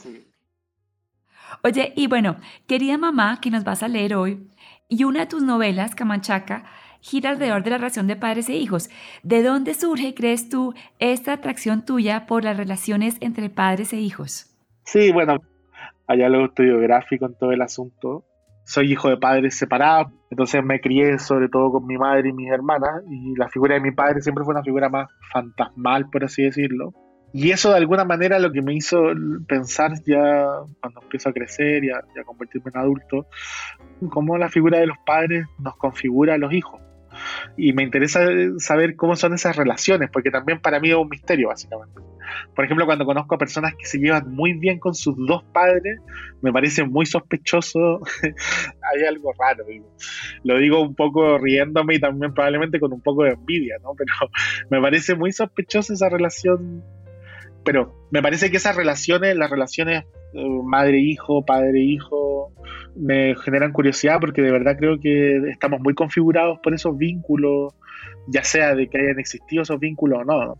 Oye, 1.63 1.93
y 1.95 2.07
bueno, 2.07 2.37
querida 2.67 2.99
mamá, 2.99 3.39
que 3.41 3.51
nos 3.51 3.65
vas 3.65 3.83
a 3.83 3.89
leer 3.89 4.15
hoy, 4.15 4.49
y 4.89 5.05
una 5.05 5.21
de 5.21 5.27
tus 5.27 5.43
novelas, 5.43 5.95
Camanchaca, 5.95 6.65
gira 7.01 7.31
alrededor 7.31 7.63
de 7.63 7.71
la 7.71 7.79
relación 7.79 8.07
de 8.07 8.17
padres 8.17 8.49
e 8.49 8.55
hijos. 8.55 8.89
¿De 9.23 9.43
dónde 9.43 9.75
surge, 9.75 10.15
crees 10.15 10.49
tú, 10.49 10.75
esta 10.99 11.35
atracción 11.35 11.85
tuya 11.85 12.27
por 12.27 12.45
las 12.45 12.57
relaciones 12.57 13.19
entre 13.21 13.51
padres 13.51 13.93
e 13.93 13.99
hijos? 13.99 14.57
Sí, 14.85 15.13
bueno, 15.13 15.37
allá 16.07 16.29
lo 16.31 16.47
estudio 16.47 16.79
gráfico 16.81 17.27
en 17.27 17.35
todo 17.35 17.53
el 17.53 17.61
asunto 17.61 18.25
soy 18.65 18.93
hijo 18.93 19.09
de 19.09 19.17
padres 19.17 19.57
separados, 19.57 20.13
entonces 20.31 20.65
me 20.65 20.81
crié 20.81 21.19
sobre 21.19 21.49
todo 21.49 21.73
con 21.73 21.87
mi 21.87 21.97
madre 21.97 22.31
y 22.31 22.33
mis 22.33 22.51
hermanas, 22.51 23.03
y 23.09 23.37
la 23.37 23.49
figura 23.49 23.75
de 23.75 23.81
mi 23.81 23.93
padre 23.93 24.21
siempre 24.21 24.45
fue 24.45 24.55
una 24.55 24.63
figura 24.63 24.89
más 24.89 25.09
fantasmal, 25.33 26.09
por 26.11 26.25
así 26.25 26.43
decirlo. 26.43 26.93
Y 27.37 27.51
eso 27.51 27.71
de 27.71 27.79
alguna 27.79 28.05
manera 28.05 28.39
lo 28.39 28.53
que 28.53 28.63
me 28.63 28.75
hizo 28.75 28.97
pensar 29.49 29.93
ya 30.07 30.47
cuando 30.81 31.03
empiezo 31.03 31.29
a 31.29 31.33
crecer 31.33 31.83
y 31.83 31.91
a, 31.91 32.01
convertirme 32.25 32.71
en 32.73 32.81
adulto, 32.81 33.27
cómo 34.09 34.39
la 34.39 34.49
figura 34.49 34.79
de 34.79 34.87
los 34.87 34.99
padres 35.05 35.45
nos 35.59 35.77
configura 35.77 36.35
a 36.35 36.39
los 36.39 36.53
hijos. 36.53 36.81
Y 37.57 37.73
me 37.73 37.83
interesa 37.83 38.21
saber 38.59 38.97
cómo 38.97 39.17
son 39.17 39.35
esas 39.35 39.57
relaciones, 39.57 40.11
porque 40.13 40.31
también 40.31 40.61
para 40.61 40.81
mí 40.81 40.91
es 40.91 40.97
un 40.97 41.09
misterio, 41.09 41.49
básicamente. 41.49 42.01
Por 42.55 42.65
ejemplo, 42.65 42.87
cuando 42.87 43.05
conozco 43.05 43.35
a 43.35 43.39
personas 43.39 43.75
que 43.75 43.87
se 43.87 43.99
llevan 43.99 44.33
muy 44.33 44.55
bien 44.55 44.79
con 44.79 44.95
sus 44.95 45.15
dos 45.17 45.45
padres, 45.53 46.01
me 46.43 46.53
parece 46.53 46.85
muy 46.85 47.07
sospechoso, 47.07 48.01
hay 48.23 49.05
algo 49.05 49.33
raro. 49.39 49.65
Lo 50.43 50.59
digo 50.59 50.81
un 50.81 50.95
poco 50.95 51.39
riéndome 51.39 51.97
y 51.97 52.01
también 52.01 52.35
probablemente 52.35 52.81
con 52.81 52.93
un 52.93 53.01
poco 53.01 53.25
de 53.25 53.31
envidia, 53.31 53.77
¿no? 53.83 53.95
Pero 53.97 54.13
me 54.71 54.81
parece 54.81 55.15
muy 55.15 55.33
sospechoso 55.33 55.93
esa 55.93 56.09
relación 56.09 56.83
pero 57.65 58.07
me 58.11 58.23
parece 58.23 58.51
que 58.51 58.59
esas 58.59 58.77
relaciones, 58.77 59.35
las 59.37 59.51
relaciones 59.51 60.05
eh, 60.35 60.49
madre-hijo, 60.65 61.45
padre-hijo, 61.45 62.53
me 62.97 63.35
generan 63.37 63.73
curiosidad 63.73 64.19
porque 64.21 64.43
de 64.43 64.51
verdad 64.51 64.77
creo 64.79 64.99
que 65.01 65.37
estamos 65.51 65.81
muy 65.81 65.95
configurados 65.95 66.59
por 66.63 66.75
esos 66.75 66.97
vínculos, 66.97 67.75
ya 68.29 68.45
sea 68.45 68.75
de 68.75 68.89
que 68.89 68.99
hayan 68.99 69.19
existido 69.19 69.63
esos 69.63 69.79
vínculos 69.79 70.21
o 70.21 70.25
no. 70.25 70.59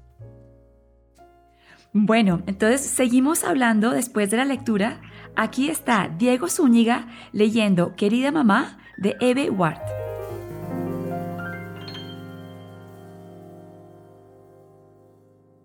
Bueno, 1.93 2.43
entonces 2.47 2.81
seguimos 2.81 3.45
hablando 3.45 3.93
después 3.93 4.31
de 4.31 4.39
la 4.39 4.45
lectura. 4.45 5.01
Aquí 5.37 5.71
está 5.71 6.09
Diego 6.09 6.49
Zúñiga 6.49 7.07
leyendo 7.33 7.95
Querida 7.95 8.33
Mamá 8.33 8.79
de 8.97 9.15
Eve 9.21 9.51
Ward. 9.51 9.79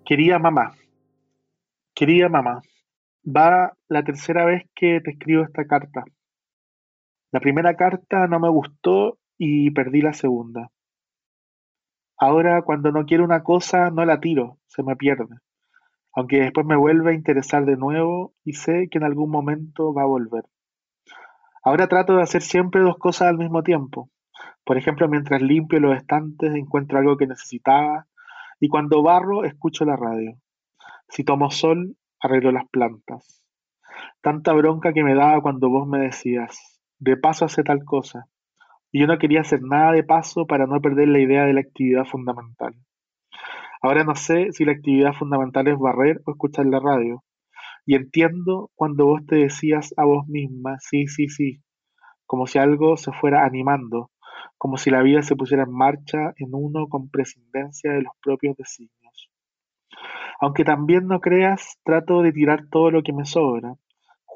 Querida 0.06 0.40
mamá, 0.40 0.72
Querida 1.94 2.30
mamá, 2.30 2.62
va 3.24 3.74
la 3.90 4.04
tercera 4.04 4.44
vez 4.44 4.64
que 4.74 5.02
te 5.02 5.12
escribo 5.12 5.44
esta 5.44 5.66
carta. 5.66 6.04
La 7.32 7.40
primera 7.40 7.76
carta 7.76 8.26
no 8.28 8.40
me 8.40 8.50
gustó 8.50 9.20
y 9.38 9.70
perdí 9.72 10.02
la 10.02 10.14
segunda. 10.14 10.72
Ahora 12.18 12.64
cuando 12.64 12.92
no 12.92 13.06
quiero 13.06 13.24
una 13.24 13.44
cosa 13.44 13.92
no 13.92 14.04
la 14.04 14.20
tiro, 14.20 14.58
se 14.66 14.82
me 14.82 14.96
pierde. 14.96 15.36
Aunque 16.14 16.42
después 16.42 16.66
me 16.66 16.76
vuelve 16.76 17.12
a 17.12 17.14
interesar 17.14 17.66
de 17.66 17.78
nuevo 17.78 18.34
y 18.44 18.54
sé 18.54 18.90
que 18.90 18.98
en 18.98 19.04
algún 19.04 19.30
momento 19.30 19.94
va 19.94 20.02
a 20.02 20.08
volver. 20.08 20.46
Ahora 21.64 21.88
trato 21.88 22.16
de 22.16 22.24
hacer 22.24 22.42
siempre 22.42 22.82
dos 22.82 22.98
cosas 22.98 23.28
al 23.28 23.38
mismo 23.38 23.62
tiempo. 23.62 24.10
Por 24.66 24.78
ejemplo, 24.78 25.08
mientras 25.08 25.42
limpio 25.42 25.80
los 25.80 25.96
estantes 25.96 26.56
encuentro 26.56 26.98
algo 26.98 27.16
que 27.16 27.28
necesitaba 27.28 28.08
y 28.60 28.70
cuando 28.70 29.04
barro 29.04 29.44
escucho 29.44 29.86
la 29.86 29.96
radio. 29.96 30.36
Si 31.10 31.24
tomo 31.24 31.52
sol, 31.52 31.96
arreglo 32.20 32.52
las 32.52 32.68
plantas. 32.70 33.46
Tanta 34.22 34.52
bronca 34.54 34.94
que 34.94 35.04
me 35.04 35.16
daba 35.16 35.42
cuando 35.42 35.70
vos 35.70 35.88
me 35.88 36.00
decías, 36.00 36.79
de 37.00 37.18
paso 37.18 37.46
hace 37.46 37.64
tal 37.64 37.84
cosa. 37.84 38.26
Y 38.92 39.02
yo 39.02 39.08
no 39.08 39.18
quería 39.18 39.42
hacer 39.42 39.62
nada 39.62 39.92
de 39.94 40.04
paso 40.04 40.46
para 40.46 40.66
no 40.66 40.82
perder 40.82 41.08
la 41.08 41.20
idea 41.20 41.46
de 41.46 41.54
la 41.54 41.62
actividad 41.62 42.06
fundamental. 42.06 42.74
Ahora 43.82 44.04
no 44.04 44.16
sé 44.16 44.52
si 44.52 44.66
la 44.66 44.74
actividad 44.74 45.14
fundamental 45.14 45.68
es 45.68 45.78
barrer 45.78 46.22
o 46.26 46.32
escuchar 46.32 46.66
la 46.66 46.80
radio. 46.80 47.24
Y 47.86 47.96
entiendo 47.96 48.70
cuando 48.76 49.06
vos 49.06 49.26
te 49.26 49.38
decías 49.38 49.94
a 49.98 50.06
vos 50.06 50.28
misma, 50.28 50.78
sí, 50.80 51.08
sí, 51.08 51.30
sí, 51.30 51.62
como 52.26 52.46
si 52.46 52.60
algo 52.60 52.98
se 52.98 53.12
fuera 53.14 53.46
animando, 53.46 54.12
como 54.58 54.78
si 54.78 54.92
la 54.92 55.02
vida 55.02 55.22
se 55.22 55.36
pusiera 55.36 55.64
en 55.64 55.72
marcha 55.72 56.34
en 56.36 56.50
uno 56.52 56.88
con 56.88 57.10
prescindencia 57.10 57.94
de 57.94 58.02
los 58.02 58.14
propios 58.22 58.58
designios. 58.58 59.32
Aunque 60.42 60.64
también 60.64 61.08
no 61.08 61.20
creas, 61.20 61.80
trato 61.84 62.22
de 62.22 62.32
tirar 62.32 62.68
todo 62.70 62.92
lo 62.92 63.02
que 63.02 63.14
me 63.14 63.26
sobra, 63.26 63.76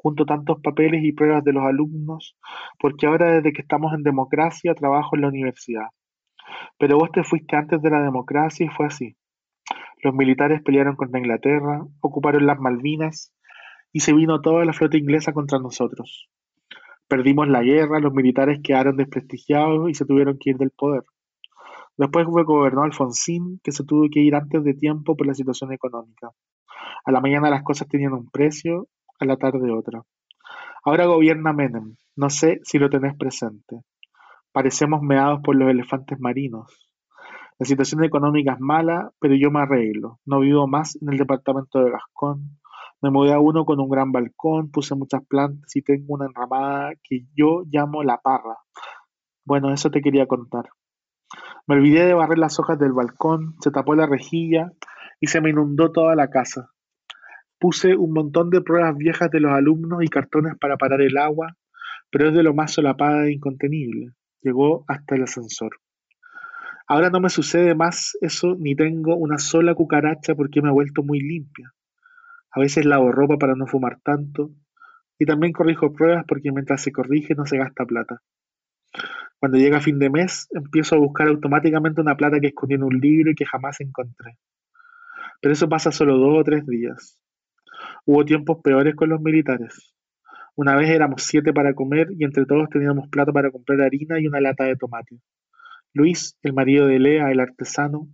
junto 0.04 0.26
tantos 0.26 0.60
papeles 0.60 1.02
y 1.02 1.12
pruebas 1.12 1.42
de 1.44 1.54
los 1.54 1.64
alumnos, 1.64 2.36
porque 2.78 3.06
ahora 3.06 3.36
desde 3.36 3.54
que 3.54 3.62
estamos 3.62 3.94
en 3.94 4.02
democracia 4.02 4.74
trabajo 4.74 5.16
en 5.16 5.22
la 5.22 5.28
universidad. 5.28 5.86
Pero 6.78 6.98
vos 6.98 7.10
te 7.10 7.24
fuiste 7.24 7.56
antes 7.56 7.80
de 7.80 7.88
la 7.88 8.02
democracia 8.02 8.66
y 8.66 8.68
fue 8.68 8.84
así. 8.84 9.16
Los 10.02 10.14
militares 10.14 10.60
pelearon 10.62 10.96
contra 10.96 11.18
Inglaterra, 11.18 11.86
ocuparon 12.00 12.44
las 12.44 12.60
Malvinas 12.60 13.32
y 13.94 14.00
se 14.00 14.12
vino 14.12 14.42
toda 14.42 14.66
la 14.66 14.74
flota 14.74 14.98
inglesa 14.98 15.32
contra 15.32 15.58
nosotros. 15.58 16.28
Perdimos 17.08 17.48
la 17.48 17.62
guerra, 17.62 17.98
los 17.98 18.12
militares 18.12 18.60
quedaron 18.62 18.98
desprestigiados 18.98 19.88
y 19.88 19.94
se 19.94 20.04
tuvieron 20.04 20.36
que 20.38 20.50
ir 20.50 20.58
del 20.58 20.70
poder. 20.70 21.04
Después 21.96 22.26
gobernó 22.26 22.82
Alfonsín, 22.82 23.58
que 23.64 23.72
se 23.72 23.84
tuvo 23.84 24.06
que 24.12 24.20
ir 24.20 24.34
antes 24.34 24.62
de 24.64 24.74
tiempo 24.74 25.16
por 25.16 25.26
la 25.26 25.32
situación 25.32 25.72
económica. 25.72 26.28
A 27.06 27.10
la 27.10 27.22
mañana 27.22 27.48
las 27.48 27.62
cosas 27.62 27.88
tenían 27.88 28.12
un 28.12 28.28
precio, 28.28 28.88
a 29.20 29.24
la 29.24 29.36
tarde 29.36 29.70
otra. 29.72 30.02
Ahora 30.84 31.06
gobierna 31.06 31.52
Menem, 31.52 31.96
no 32.16 32.30
sé 32.30 32.60
si 32.62 32.78
lo 32.78 32.90
tenés 32.90 33.16
presente. 33.16 33.80
Parecemos 34.52 35.02
meados 35.02 35.40
por 35.42 35.56
los 35.56 35.70
elefantes 35.70 36.20
marinos. 36.20 36.66
La 37.58 37.66
situación 37.66 38.04
económica 38.04 38.52
es 38.54 38.60
mala, 38.60 39.12
pero 39.20 39.34
yo 39.34 39.50
me 39.50 39.60
arreglo. 39.60 40.18
No 40.26 40.40
vivo 40.40 40.66
más 40.66 40.96
en 41.00 41.12
el 41.12 41.18
departamento 41.18 41.78
de 41.78 41.90
Gascón. 41.90 42.58
Me 43.00 43.10
mudé 43.10 43.32
a 43.32 43.38
uno 43.38 43.64
con 43.64 43.80
un 43.80 43.88
gran 43.88 44.12
balcón, 44.12 44.70
puse 44.70 44.94
muchas 44.94 45.24
plantas 45.26 45.74
y 45.76 45.82
tengo 45.82 46.14
una 46.14 46.26
enramada 46.26 46.92
que 47.02 47.26
yo 47.34 47.62
llamo 47.70 48.02
la 48.02 48.18
parra. 48.18 48.56
Bueno, 49.44 49.72
eso 49.72 49.90
te 49.90 50.00
quería 50.00 50.26
contar. 50.26 50.70
Me 51.66 51.76
olvidé 51.76 52.06
de 52.06 52.14
barrer 52.14 52.38
las 52.38 52.58
hojas 52.58 52.78
del 52.78 52.92
balcón, 52.92 53.54
se 53.60 53.70
tapó 53.70 53.94
la 53.94 54.06
rejilla 54.06 54.72
y 55.20 55.28
se 55.28 55.40
me 55.40 55.50
inundó 55.50 55.92
toda 55.92 56.14
la 56.14 56.28
casa. 56.28 56.73
Puse 57.58 57.96
un 57.96 58.12
montón 58.12 58.50
de 58.50 58.60
pruebas 58.60 58.96
viejas 58.96 59.30
de 59.30 59.40
los 59.40 59.52
alumnos 59.52 60.02
y 60.02 60.08
cartones 60.08 60.54
para 60.58 60.76
parar 60.76 61.00
el 61.00 61.16
agua, 61.16 61.56
pero 62.10 62.28
es 62.28 62.34
de 62.34 62.42
lo 62.42 62.54
más 62.54 62.72
solapada 62.72 63.26
e 63.26 63.32
incontenible. 63.32 64.12
Llegó 64.42 64.84
hasta 64.88 65.14
el 65.14 65.22
ascensor. 65.22 65.78
Ahora 66.86 67.08
no 67.08 67.20
me 67.20 67.30
sucede 67.30 67.74
más 67.74 68.16
eso 68.20 68.56
ni 68.58 68.76
tengo 68.76 69.16
una 69.16 69.38
sola 69.38 69.74
cucaracha 69.74 70.34
porque 70.34 70.60
me 70.60 70.68
he 70.68 70.72
vuelto 70.72 71.02
muy 71.02 71.20
limpia. 71.20 71.72
A 72.50 72.60
veces 72.60 72.84
lavo 72.84 73.10
ropa 73.10 73.38
para 73.38 73.54
no 73.54 73.66
fumar 73.66 74.00
tanto 74.02 74.50
y 75.18 75.24
también 75.24 75.52
corrijo 75.52 75.92
pruebas 75.92 76.24
porque 76.28 76.52
mientras 76.52 76.82
se 76.82 76.92
corrige 76.92 77.34
no 77.34 77.46
se 77.46 77.56
gasta 77.56 77.86
plata. 77.86 78.20
Cuando 79.38 79.58
llega 79.58 79.80
fin 79.80 79.98
de 79.98 80.10
mes, 80.10 80.46
empiezo 80.52 80.94
a 80.94 80.98
buscar 80.98 81.28
automáticamente 81.28 82.00
una 82.00 82.16
plata 82.16 82.38
que 82.40 82.48
escondí 82.48 82.74
en 82.74 82.82
un 82.82 82.98
libro 82.98 83.30
y 83.30 83.34
que 83.34 83.44
jamás 83.44 83.80
encontré. 83.80 84.38
Pero 85.40 85.52
eso 85.52 85.68
pasa 85.68 85.90
solo 85.90 86.16
dos 86.16 86.40
o 86.40 86.44
tres 86.44 86.66
días. 86.66 87.18
Hubo 88.06 88.24
tiempos 88.24 88.58
peores 88.62 88.94
con 88.94 89.08
los 89.08 89.20
militares. 89.20 89.94
Una 90.56 90.76
vez 90.76 90.90
éramos 90.90 91.22
siete 91.22 91.52
para 91.52 91.74
comer 91.74 92.08
y 92.18 92.24
entre 92.24 92.44
todos 92.44 92.68
teníamos 92.68 93.08
plata 93.08 93.32
para 93.32 93.50
comprar 93.50 93.80
harina 93.80 94.20
y 94.20 94.26
una 94.26 94.40
lata 94.40 94.64
de 94.64 94.76
tomate. 94.76 95.18
Luis, 95.94 96.36
el 96.42 96.52
marido 96.52 96.86
de 96.86 96.98
Lea, 96.98 97.30
el 97.30 97.40
artesano, 97.40 98.08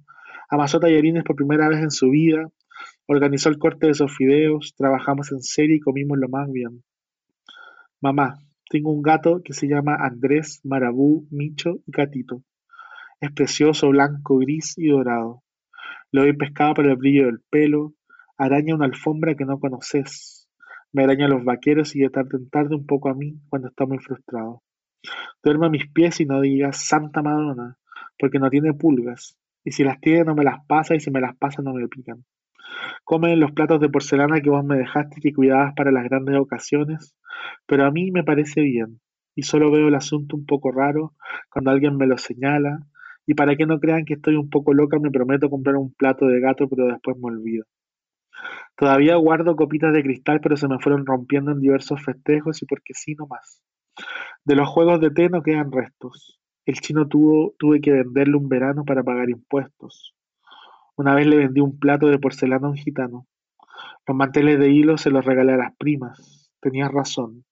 amasó 0.49 0.81
tallarines 0.81 1.25
por 1.25 1.37
primera 1.37 1.69
vez 1.69 1.81
en 1.81 1.91
su 1.91 2.11
vida, 2.11 2.47
organizó 3.07 3.49
el 3.49 3.59
corte 3.59 3.87
de 3.87 3.93
esos 3.93 4.15
fideos, 4.17 4.75
trabajamos 4.77 5.33
en 5.33 5.43
serie 5.43 5.77
y 5.77 5.81
comimos 5.81 6.19
lo 6.19 6.29
más 6.29 6.51
bien. 6.51 6.83
Mamá, 8.01 8.39
tengo 8.71 8.93
un 8.93 9.03
gato 9.03 9.43
que 9.45 9.53
se 9.53 9.67
llama 9.67 9.97
Andrés, 9.97 10.61
Marabú, 10.63 11.27
Micho 11.31 11.81
y 11.87 11.91
Catito. 11.91 12.43
Es 13.21 13.33
precioso, 13.33 13.89
blanco, 13.89 14.39
gris 14.39 14.75
y 14.79 14.89
dorado. 14.89 15.43
Lo 16.13 16.23
doy 16.23 16.37
pescado 16.37 16.75
por 16.75 16.87
el 16.87 16.97
brillo 16.97 17.27
del 17.27 17.41
pelo, 17.51 17.93
araña 18.41 18.75
una 18.75 18.87
alfombra 18.87 19.35
que 19.35 19.45
no 19.45 19.61
conoces. 19.61 20.49
Me 20.93 21.05
araña 21.05 21.29
los 21.29 21.45
vaqueros 21.45 21.95
y 21.95 22.01
de 22.01 22.09
tarde 22.09 22.39
en 22.39 22.49
tarde 22.49 22.75
un 22.75 22.87
poco 22.87 23.11
a 23.11 23.15
mí 23.15 23.35
cuando 23.51 23.69
está 23.69 23.85
muy 23.85 23.99
frustrado. 23.99 24.63
Duerme 25.43 25.67
a 25.67 25.71
mis 25.71 25.91
pies 25.93 26.21
y 26.21 26.25
no 26.25 26.41
digas 26.41 26.89
Santa 26.89 27.23
Madonna, 27.23 27.77
porque 28.19 28.39
no 28.39 28.49
tiene 28.49 28.73
pulgas. 28.73 29.37
Y 29.63 29.73
si 29.73 29.85
las 29.85 30.01
tiene 30.01 30.25
no 30.25 30.35
me 30.35 30.45
las 30.45 30.65
pasa 30.67 30.95
y 30.95 31.01
si 31.01 31.11
me 31.11 31.21
las 31.21 31.37
pasa 31.37 31.61
no 31.61 31.75
me 31.75 31.87
pican. 31.87 32.25
Come 33.05 33.37
los 33.37 33.53
platos 33.53 33.79
de 33.79 33.91
porcelana 33.91 34.41
que 34.41 34.49
vos 34.49 34.65
me 34.65 34.79
dejaste 34.79 35.17
y 35.19 35.21
que 35.21 35.35
cuidabas 35.35 35.75
para 35.77 35.93
las 35.93 36.05
grandes 36.05 36.37
ocasiones, 36.37 37.15
pero 37.67 37.85
a 37.85 37.91
mí 37.91 38.11
me 38.11 38.25
parece 38.25 38.63
bien, 38.63 39.01
y 39.35 39.43
solo 39.43 39.71
veo 39.71 39.89
el 39.89 39.95
asunto 39.95 40.37
un 40.37 40.47
poco 40.47 40.71
raro 40.71 41.15
cuando 41.51 41.73
alguien 41.73 41.97
me 41.99 42.07
lo 42.07 42.17
señala, 42.17 42.79
y 43.27 43.35
para 43.35 43.57
que 43.57 43.67
no 43.67 43.81
crean 43.81 44.07
que 44.07 44.15
estoy 44.15 44.37
un 44.37 44.49
poco 44.49 44.73
loca 44.73 44.99
me 44.99 45.11
prometo 45.11 45.51
comprar 45.51 45.77
un 45.77 45.93
plato 45.93 46.27
de 46.27 46.41
gato 46.41 46.69
pero 46.69 46.87
después 46.87 47.19
me 47.19 47.27
olvido. 47.27 47.65
Todavía 48.81 49.15
guardo 49.17 49.57
copitas 49.57 49.93
de 49.93 50.03
cristal 50.03 50.41
pero 50.41 50.57
se 50.57 50.67
me 50.67 50.79
fueron 50.79 51.05
rompiendo 51.05 51.53
en 51.53 51.61
diversos 51.61 52.03
festejos 52.03 52.63
y 52.63 52.65
porque 52.65 52.95
sí 52.95 53.15
no 53.15 53.27
más. 53.27 53.61
De 54.43 54.57
los 54.57 54.71
juegos 54.71 55.03
de 55.03 55.11
té 55.11 55.29
no 55.29 55.43
quedan 55.43 55.71
restos. 55.71 56.41
El 56.65 56.77
chino 56.77 57.07
tuvo, 57.07 57.53
tuve 57.59 57.83
que 57.83 57.93
venderle 57.93 58.39
un 58.39 58.49
verano 58.49 58.87
para 58.87 59.03
pagar 59.03 59.29
impuestos. 59.29 60.15
Una 60.97 61.15
vez 61.15 61.27
le 61.27 61.37
vendí 61.37 61.61
un 61.61 61.79
plato 61.79 62.07
de 62.07 62.19
porcelana 62.19 62.69
a 62.69 62.71
un 62.71 62.77
gitano. 62.79 63.27
Los 64.07 64.17
manteles 64.17 64.59
de 64.59 64.71
hilo 64.71 64.97
se 64.97 65.11
los 65.11 65.27
regalé 65.27 65.53
a 65.53 65.59
las 65.59 65.77
primas. 65.77 66.51
Tenías 66.59 66.91
razón. 66.91 67.45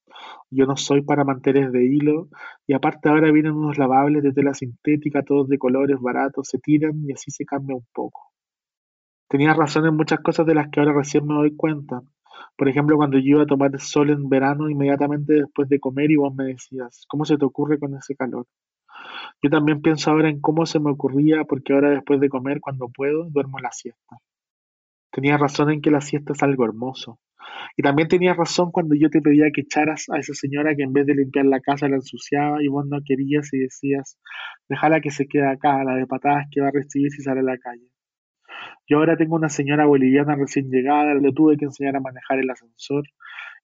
Yo 0.50 0.64
no 0.64 0.78
soy 0.78 1.02
para 1.02 1.24
manteles 1.24 1.70
de 1.72 1.84
hilo 1.84 2.30
y 2.66 2.72
aparte 2.72 3.10
ahora 3.10 3.30
vienen 3.30 3.52
unos 3.52 3.76
lavables 3.76 4.22
de 4.22 4.32
tela 4.32 4.54
sintética, 4.54 5.22
todos 5.22 5.46
de 5.48 5.58
colores 5.58 6.00
baratos, 6.00 6.48
se 6.48 6.58
tiran 6.58 7.02
y 7.06 7.12
así 7.12 7.30
se 7.30 7.44
cambia 7.44 7.76
un 7.76 7.86
poco. 7.92 8.32
Tenías 9.28 9.56
razón 9.56 9.86
en 9.86 9.94
muchas 9.94 10.20
cosas 10.20 10.46
de 10.46 10.54
las 10.54 10.68
que 10.70 10.80
ahora 10.80 10.94
recién 10.94 11.26
me 11.26 11.34
doy 11.34 11.54
cuenta. 11.54 12.00
Por 12.56 12.68
ejemplo, 12.68 12.96
cuando 12.96 13.18
yo 13.18 13.36
iba 13.36 13.42
a 13.42 13.46
tomar 13.46 13.70
el 13.72 13.80
sol 13.80 14.10
en 14.10 14.28
verano 14.28 14.70
inmediatamente 14.70 15.34
después 15.34 15.68
de 15.68 15.78
comer 15.78 16.10
y 16.10 16.16
vos 16.16 16.34
me 16.34 16.44
decías, 16.44 17.04
¿cómo 17.08 17.24
se 17.24 17.36
te 17.36 17.44
ocurre 17.44 17.78
con 17.78 17.94
ese 17.94 18.16
calor? 18.16 18.46
Yo 19.42 19.50
también 19.50 19.82
pienso 19.82 20.10
ahora 20.10 20.30
en 20.30 20.40
cómo 20.40 20.66
se 20.66 20.80
me 20.80 20.90
ocurría, 20.90 21.44
porque 21.44 21.72
ahora 21.72 21.90
después 21.90 22.20
de 22.20 22.28
comer, 22.28 22.60
cuando 22.60 22.88
puedo, 22.88 23.28
duermo 23.30 23.58
la 23.58 23.70
siesta. 23.70 24.16
Tenía 25.12 25.36
razón 25.36 25.70
en 25.70 25.80
que 25.80 25.90
la 25.90 26.00
siesta 26.00 26.32
es 26.32 26.42
algo 26.42 26.64
hermoso. 26.64 27.18
Y 27.76 27.82
también 27.82 28.08
tenías 28.08 28.36
razón 28.36 28.70
cuando 28.72 28.94
yo 28.94 29.10
te 29.10 29.20
pedía 29.20 29.50
que 29.52 29.60
echaras 29.60 30.06
a 30.10 30.18
esa 30.18 30.34
señora 30.34 30.74
que 30.74 30.82
en 30.82 30.92
vez 30.92 31.06
de 31.06 31.14
limpiar 31.14 31.44
la 31.46 31.60
casa 31.60 31.88
la 31.88 31.96
ensuciaba 31.96 32.62
y 32.62 32.68
vos 32.68 32.86
no 32.86 32.98
querías 33.04 33.52
y 33.52 33.58
decías, 33.58 34.18
déjala 34.68 35.00
que 35.00 35.10
se 35.10 35.26
quede 35.26 35.46
acá, 35.46 35.84
la 35.84 35.94
de 35.94 36.06
patadas 36.06 36.46
que 36.50 36.60
va 36.60 36.68
a 36.68 36.72
recibir 36.72 37.10
si 37.10 37.22
sale 37.22 37.40
a 37.40 37.44
la 37.44 37.58
calle. 37.58 37.88
Yo 38.88 38.98
ahora 38.98 39.16
tengo 39.16 39.36
una 39.36 39.48
señora 39.48 39.86
boliviana 39.86 40.34
recién 40.36 40.70
llegada, 40.70 41.14
le 41.14 41.32
tuve 41.32 41.56
que 41.56 41.66
enseñar 41.66 41.96
a 41.96 42.00
manejar 42.00 42.38
el 42.38 42.50
ascensor 42.50 43.04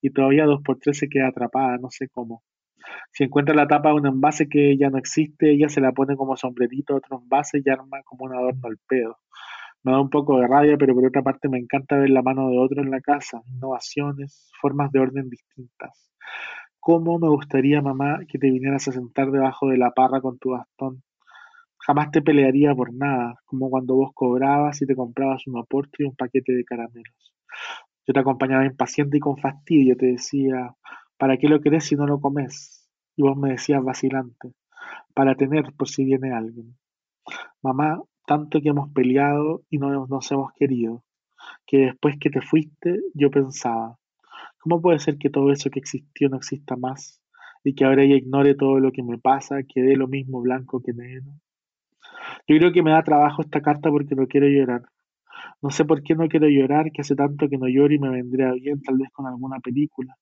y 0.03 0.11
todavía 0.11 0.45
dos 0.45 0.63
por 0.63 0.79
tres 0.79 0.99
se 0.99 1.09
queda 1.09 1.29
atrapada, 1.29 1.79
no 1.79 1.91
sé 1.91 2.09
cómo. 2.09 2.43
Si 3.13 3.25
encuentra 3.25 3.55
la 3.55 3.67
tapa 3.67 3.91
de 3.91 3.95
un 3.95 4.07
envase 4.07 4.49
que 4.49 4.77
ya 4.77 4.91
no 4.91 4.99
existe, 4.99 5.51
ella 5.51 5.69
se 5.69 5.81
la 5.81 5.93
pone 5.93 6.17
como 6.17 6.37
sombrerito 6.37 6.95
a 6.95 6.97
otro 6.99 7.21
envase 7.23 7.63
y 7.65 7.71
arma 7.71 8.03
como 8.05 8.27
un 8.27 8.35
adorno 8.35 8.69
al 8.69 8.79
pedo. 8.87 9.19
Me 9.83 9.93
da 9.93 10.01
un 10.01 10.11
poco 10.11 10.39
de 10.41 10.47
rabia, 10.47 10.77
pero 10.79 10.95
por 10.95 11.07
otra 11.07 11.23
parte 11.23 11.49
me 11.49 11.59
encanta 11.59 11.97
ver 11.97 12.11
la 12.11 12.23
mano 12.23 12.49
de 12.49 12.59
otro 12.59 12.83
en 12.83 12.91
la 12.91 13.01
casa, 13.01 13.43
innovaciones, 13.47 14.51
formas 14.61 14.91
de 14.93 15.01
orden 15.01 15.29
distintas. 15.29 16.11
¿Cómo 16.81 17.19
me 17.19 17.29
gustaría, 17.29 17.83
mamá, 17.83 18.21
que 18.29 18.39
te 18.39 18.51
vinieras 18.51 18.89
a 18.89 18.93
sentar 18.93 19.31
debajo 19.31 19.69
de 19.69 19.79
la 19.79 19.93
parra 19.93 20.21
con 20.21 20.39
tu 20.39 20.51
bastón? 20.51 21.03
Jamás 21.87 22.11
te 22.11 22.23
pelearía 22.23 22.75
por 22.75 22.95
nada, 22.95 23.35
como 23.45 23.69
cuando 23.69 23.95
vos 23.95 24.13
cobrabas 24.15 24.81
y 24.81 24.87
te 24.87 24.97
comprabas 24.97 25.47
un 25.47 25.59
aporte 25.59 26.03
y 26.03 26.05
un 26.05 26.17
paquete 26.17 26.55
de 26.55 26.65
caramelos. 26.65 27.35
Yo 28.07 28.15
te 28.15 28.21
acompañaba 28.21 28.65
impaciente 28.65 29.19
y 29.19 29.21
con 29.21 29.37
fastidio, 29.37 29.95
te 29.95 30.07
decía, 30.07 30.75
¿para 31.19 31.37
qué 31.37 31.47
lo 31.47 31.61
querés 31.61 31.85
si 31.85 31.95
no 31.95 32.07
lo 32.07 32.21
comes? 32.21 32.89
Y 33.17 33.23
vos 33.23 33.37
me 33.37 33.51
decías 33.51 33.85
vacilante, 33.85 34.55
para 35.15 35.35
tener 35.35 35.75
por 35.77 35.89
si 35.89 36.05
viene 36.07 36.33
alguien. 36.33 36.75
Mamá, 37.63 38.01
tanto 38.27 38.63
que 38.63 38.71
hemos 38.71 38.91
peleado 38.93 39.63
y 39.69 39.77
no 39.77 40.07
nos 40.07 40.33
hemos 40.33 40.53
querido, 40.55 41.05
que 41.67 41.79
después 41.79 42.17
que 42.19 42.31
te 42.31 42.41
fuiste 42.41 43.01
yo 43.13 43.31
pensaba, 43.31 43.99
¿cómo 44.59 44.81
puede 44.81 44.99
ser 45.01 45.19
que 45.19 45.31
todo 45.31 45.53
eso 45.53 45.69
que 45.71 45.81
existió 45.81 46.31
no 46.31 46.39
exista 46.39 46.77
más 46.77 47.21
y 47.63 47.75
que 47.75 47.85
ahora 47.85 48.05
ella 48.05 48.17
ignore 48.17 48.55
todo 48.55 48.81
lo 48.81 48.91
que 48.91 49.03
me 49.03 49.19
pasa, 49.19 49.63
que 49.65 49.83
dé 49.83 49.97
lo 49.97 50.09
mismo 50.09 50.41
blanco 50.41 50.81
que 50.83 50.95
negro? 50.95 51.33
Yo 52.47 52.59
creo 52.59 52.73
que 52.73 52.83
me 52.83 52.91
da 52.91 53.03
trabajo 53.03 53.43
esta 53.43 53.61
carta 53.61 53.91
porque 53.91 54.15
no 54.15 54.27
quiero 54.27 54.47
llorar. 54.47 54.83
No 55.63 55.71
sé 55.71 55.85
por 55.85 56.03
qué 56.03 56.15
no 56.15 56.29
quiero 56.29 56.49
llorar, 56.49 56.93
que 56.93 57.03
hace 57.03 57.15
tanto 57.15 57.49
que 57.49 57.59
no 57.59 57.69
lloro 57.69 57.95
y 57.95 57.99
me 57.99 58.11
vendría 58.11 58.53
bien 58.53 58.83
tal 58.83 58.99
vez 58.99 59.11
con 59.13 59.27
alguna 59.27 59.61
película. 59.61 60.17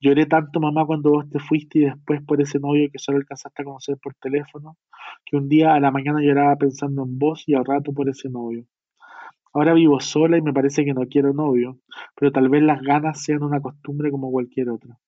Lloré 0.00 0.26
tanto, 0.26 0.60
mamá, 0.60 0.86
cuando 0.86 1.10
vos 1.10 1.28
te 1.28 1.38
fuiste 1.38 1.78
y 1.80 1.84
después 1.84 2.22
por 2.24 2.40
ese 2.40 2.58
novio 2.58 2.88
que 2.90 2.98
solo 2.98 3.18
alcanzaste 3.18 3.62
a 3.62 3.64
conocer 3.64 3.98
por 4.02 4.14
teléfono, 4.14 4.76
que 5.24 5.36
un 5.36 5.48
día 5.48 5.74
a 5.74 5.80
la 5.80 5.90
mañana 5.90 6.20
lloraba 6.22 6.56
pensando 6.56 7.02
en 7.04 7.18
vos 7.18 7.44
y 7.46 7.54
al 7.54 7.64
rato 7.64 7.92
por 7.92 8.08
ese 8.08 8.28
novio. 8.28 8.64
Ahora 9.52 9.74
vivo 9.74 10.00
sola 10.00 10.38
y 10.38 10.42
me 10.42 10.52
parece 10.52 10.84
que 10.84 10.94
no 10.94 11.06
quiero 11.06 11.32
novio, 11.32 11.78
pero 12.16 12.32
tal 12.32 12.48
vez 12.48 12.62
las 12.62 12.80
ganas 12.80 13.22
sean 13.22 13.42
una 13.42 13.60
costumbre 13.60 14.10
como 14.10 14.30
cualquier 14.30 14.70
otra. 14.70 14.98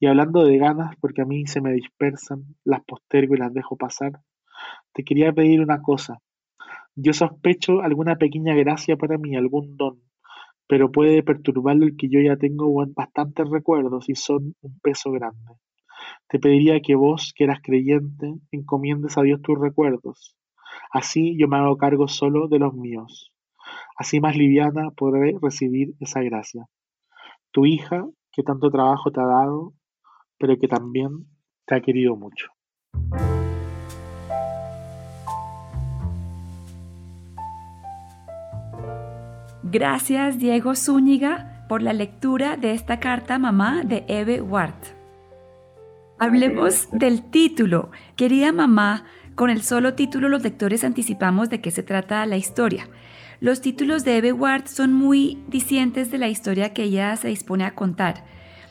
Y 0.00 0.06
hablando 0.06 0.44
de 0.44 0.58
ganas, 0.58 0.96
porque 1.00 1.22
a 1.22 1.26
mí 1.26 1.46
se 1.46 1.60
me 1.60 1.72
dispersan, 1.72 2.44
las 2.64 2.82
postergo 2.84 3.34
y 3.34 3.38
las 3.38 3.52
dejo 3.52 3.76
pasar, 3.76 4.20
te 4.92 5.04
quería 5.04 5.32
pedir 5.32 5.60
una 5.60 5.82
cosa. 5.82 6.18
Yo 6.94 7.12
sospecho 7.12 7.82
alguna 7.82 8.16
pequeña 8.16 8.54
gracia 8.54 8.96
para 8.96 9.18
mí, 9.18 9.36
algún 9.36 9.76
don, 9.76 10.00
pero 10.66 10.90
puede 10.90 11.22
perturbarlo 11.22 11.84
el 11.84 11.96
que 11.96 12.08
yo 12.08 12.20
ya 12.20 12.36
tengo 12.36 12.72
bastantes 12.94 13.48
recuerdos 13.50 14.08
y 14.08 14.14
son 14.14 14.54
un 14.62 14.78
peso 14.80 15.12
grande. 15.12 15.52
Te 16.28 16.38
pediría 16.38 16.80
que 16.80 16.94
vos, 16.94 17.32
que 17.36 17.44
eras 17.44 17.60
creyente, 17.62 18.34
encomiendes 18.50 19.16
a 19.18 19.22
Dios 19.22 19.42
tus 19.42 19.58
recuerdos. 19.60 20.36
Así 20.90 21.36
yo 21.38 21.48
me 21.48 21.56
hago 21.56 21.76
cargo 21.76 22.08
solo 22.08 22.48
de 22.48 22.58
los 22.58 22.74
míos. 22.74 23.32
Así 23.96 24.20
más 24.20 24.36
liviana 24.36 24.90
podré 24.90 25.36
recibir 25.40 25.94
esa 26.00 26.22
gracia. 26.22 26.66
Tu 27.50 27.66
hija, 27.66 28.06
que 28.32 28.42
tanto 28.42 28.70
trabajo 28.70 29.10
te 29.10 29.20
ha 29.20 29.26
dado, 29.26 29.72
pero 30.38 30.56
que 30.58 30.68
también 30.68 31.26
te 31.66 31.74
ha 31.74 31.80
querido 31.80 32.16
mucho. 32.16 32.48
Gracias 39.68 40.38
Diego 40.38 40.76
Zúñiga 40.76 41.64
por 41.68 41.82
la 41.82 41.92
lectura 41.92 42.56
de 42.56 42.70
esta 42.70 43.00
carta 43.00 43.36
mamá 43.40 43.82
de 43.82 44.04
Eve 44.06 44.40
Ward. 44.40 44.74
Hablemos 46.20 46.88
del 46.92 47.28
título. 47.30 47.90
Querida 48.14 48.52
mamá, 48.52 49.06
con 49.34 49.50
el 49.50 49.62
solo 49.62 49.94
título 49.94 50.28
los 50.28 50.44
lectores 50.44 50.84
anticipamos 50.84 51.50
de 51.50 51.60
qué 51.60 51.72
se 51.72 51.82
trata 51.82 52.24
la 52.26 52.36
historia. 52.36 52.88
Los 53.40 53.60
títulos 53.60 54.04
de 54.04 54.18
Eve 54.18 54.32
Ward 54.32 54.68
son 54.68 54.92
muy 54.92 55.42
dicientes 55.48 56.12
de 56.12 56.18
la 56.18 56.28
historia 56.28 56.72
que 56.72 56.84
ella 56.84 57.16
se 57.16 57.26
dispone 57.26 57.64
a 57.64 57.74
contar. 57.74 58.24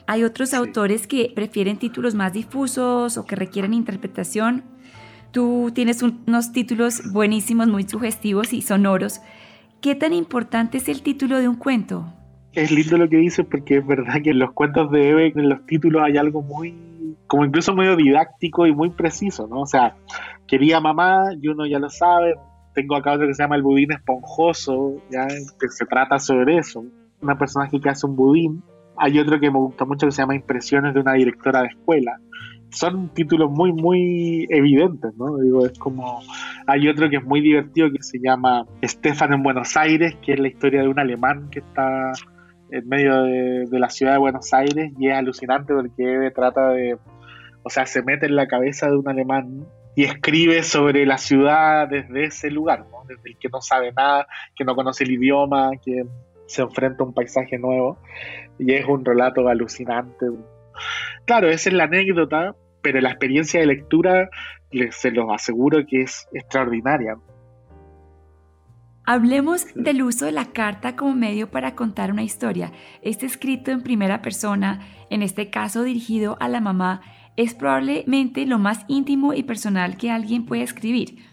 Hay 0.08 0.24
otros 0.24 0.54
autores 0.54 1.08
que 1.08 1.30
prefieren 1.36 1.76
títulos 1.76 2.16
más 2.16 2.32
difusos 2.32 3.18
o 3.18 3.26
que 3.26 3.36
requieren 3.36 3.74
interpretación. 3.74 4.64
Tú 5.32 5.72
tienes 5.76 6.02
unos 6.02 6.54
títulos 6.54 7.12
buenísimos, 7.12 7.68
muy 7.68 7.84
sugestivos 7.84 8.54
y 8.54 8.62
sonoros. 8.62 9.20
¿Qué 9.82 9.96
tan 9.96 10.14
importante 10.14 10.78
es 10.78 10.90
el 10.90 11.02
título 11.02 11.40
de 11.40 11.48
un 11.48 11.56
cuento? 11.56 12.12
Es 12.54 12.72
lindo 12.72 12.98
lo 12.98 13.10
que 13.10 13.18
dices 13.18 13.46
porque 13.50 13.78
es 13.78 13.86
verdad 13.86 14.22
que 14.24 14.32
en 14.32 14.40
los 14.40 14.54
cuentos 14.54 14.90
de 14.92 15.10
Eve, 15.10 15.34
en 15.36 15.50
los 15.50 15.66
títulos 15.66 16.02
hay 16.04 16.18
algo 16.18 16.42
muy, 16.42 16.74
como 17.28 17.46
incluso 17.46 17.76
medio 17.76 17.96
didáctico 17.96 18.66
y 18.66 18.74
muy 18.74 18.90
preciso, 18.90 19.48
¿no? 19.48 19.62
O 19.62 19.66
sea, 19.66 19.96
quería 20.48 20.80
mamá, 20.80 21.34
y 21.40 21.48
uno 21.50 21.66
ya 21.66 21.80
lo 21.80 21.90
sabe, 21.90 22.36
tengo 22.74 22.96
acá 22.96 23.14
otro 23.14 23.28
que 23.28 23.34
se 23.34 23.44
llama 23.44 23.56
el 23.56 23.64
budín 23.64 23.92
esponjoso, 23.92 25.02
ya 25.10 25.28
que 25.28 25.68
se 25.70 25.86
trata 25.86 26.20
sobre 26.20 26.58
eso, 26.58 26.84
una 27.22 27.38
personaje 27.38 27.80
que 27.80 27.90
hace 27.90 28.06
un 28.06 28.16
budín. 28.16 28.64
Hay 28.98 29.20
otro 29.20 29.40
que 29.40 29.52
me 29.52 29.58
gusta 29.58 29.86
mucho 29.86 30.08
que 30.08 30.12
se 30.12 30.22
llama 30.22 30.36
Impresiones 30.36 30.94
de 30.94 31.00
una 31.00 31.14
directora 31.14 31.62
de 31.62 31.68
escuela, 31.68 32.20
son 32.76 33.10
títulos 33.14 33.50
muy, 33.50 33.72
muy 33.72 34.48
evidentes, 34.50 35.16
¿no? 35.18 35.38
Digo, 35.38 35.66
es 35.66 35.78
como. 35.80 36.22
Hay 36.68 36.88
otro 36.88 37.10
que 37.10 37.18
es 37.18 37.24
muy 37.24 37.42
divertido 37.42 37.92
que 37.92 38.02
se 38.02 38.20
llama 38.20 38.66
Estefan 38.82 39.34
en 39.34 39.44
Buenos 39.44 39.78
Aires, 39.78 40.16
que 40.22 40.34
es 40.34 40.40
la 40.40 40.48
historia 40.48 40.82
de 40.82 40.90
un 40.90 41.00
alemán 41.00 41.50
que 41.50 41.60
está 41.60 42.12
en 42.72 42.88
medio 42.88 43.24
de, 43.24 43.80
la 43.80 43.90
ciudad 43.90 44.14
de 44.14 44.18
Buenos 44.20 44.54
Aires 44.54 44.92
y 45.00 45.08
es 45.08 45.16
alucinante 45.16 45.74
porque 45.74 46.32
trata 46.36 46.70
de. 46.70 46.98
O 47.64 47.70
sea, 47.70 47.86
se 47.86 48.04
mete 48.04 48.26
en 48.26 48.36
la 48.36 48.48
cabeza 48.48 48.88
de 48.88 48.98
un 48.98 49.08
alemán 49.08 49.66
y 49.96 50.04
escribe 50.04 50.62
sobre 50.64 51.06
la 51.06 51.18
ciudad 51.18 51.88
desde 51.88 52.26
ese 52.26 52.52
lugar, 52.52 52.86
¿no? 52.92 53.04
Desde 53.08 53.30
el 53.30 53.38
que 53.38 53.48
no 53.50 53.62
sabe 53.62 53.92
nada, 53.94 54.28
que 54.56 54.66
no 54.66 54.76
conoce 54.76 55.06
el 55.06 55.12
idioma, 55.12 55.72
que 55.84 56.04
se 56.48 56.62
enfrenta 56.62 57.04
a 57.04 57.08
un 57.08 57.14
paisaje 57.14 57.58
nuevo. 57.58 57.98
Y 58.60 58.74
es 58.74 58.86
un 58.86 59.04
relato 59.04 59.48
alucinante. 59.48 60.28
Claro, 61.26 61.50
esa 61.50 61.70
es 61.70 61.76
la 61.76 61.86
anécdota, 61.86 62.56
pero 62.86 63.02
la 63.02 63.10
experiencia 63.10 63.60
de 63.60 63.66
lectura 63.66 64.30
se 64.92 65.10
los 65.10 65.26
aseguro 65.34 65.84
que 65.88 66.04
es 66.04 66.28
extraordinaria. 66.34 67.18
Hablemos 69.08 69.66
del 69.74 70.04
uso 70.04 70.26
de 70.26 70.32
la 70.32 70.52
carta 70.54 70.96
como 70.96 71.16
medio 71.16 71.50
para 71.50 71.74
contar 71.74 72.12
una 72.12 72.22
historia. 72.22 72.72
Este 73.02 73.26
escrito 73.26 73.72
en 73.72 73.82
primera 73.82 74.22
persona, 74.22 74.82
en 75.10 75.24
este 75.24 75.50
caso 75.50 75.82
dirigido 75.82 76.38
a 76.40 76.48
la 76.48 76.62
mamá, 76.62 77.02
es 77.38 77.56
probablemente 77.56 78.46
lo 78.46 78.60
más 78.60 78.86
íntimo 78.88 79.34
y 79.34 79.42
personal 79.42 79.98
que 79.98 80.12
alguien 80.12 80.46
puede 80.46 80.62
escribir. 80.62 81.24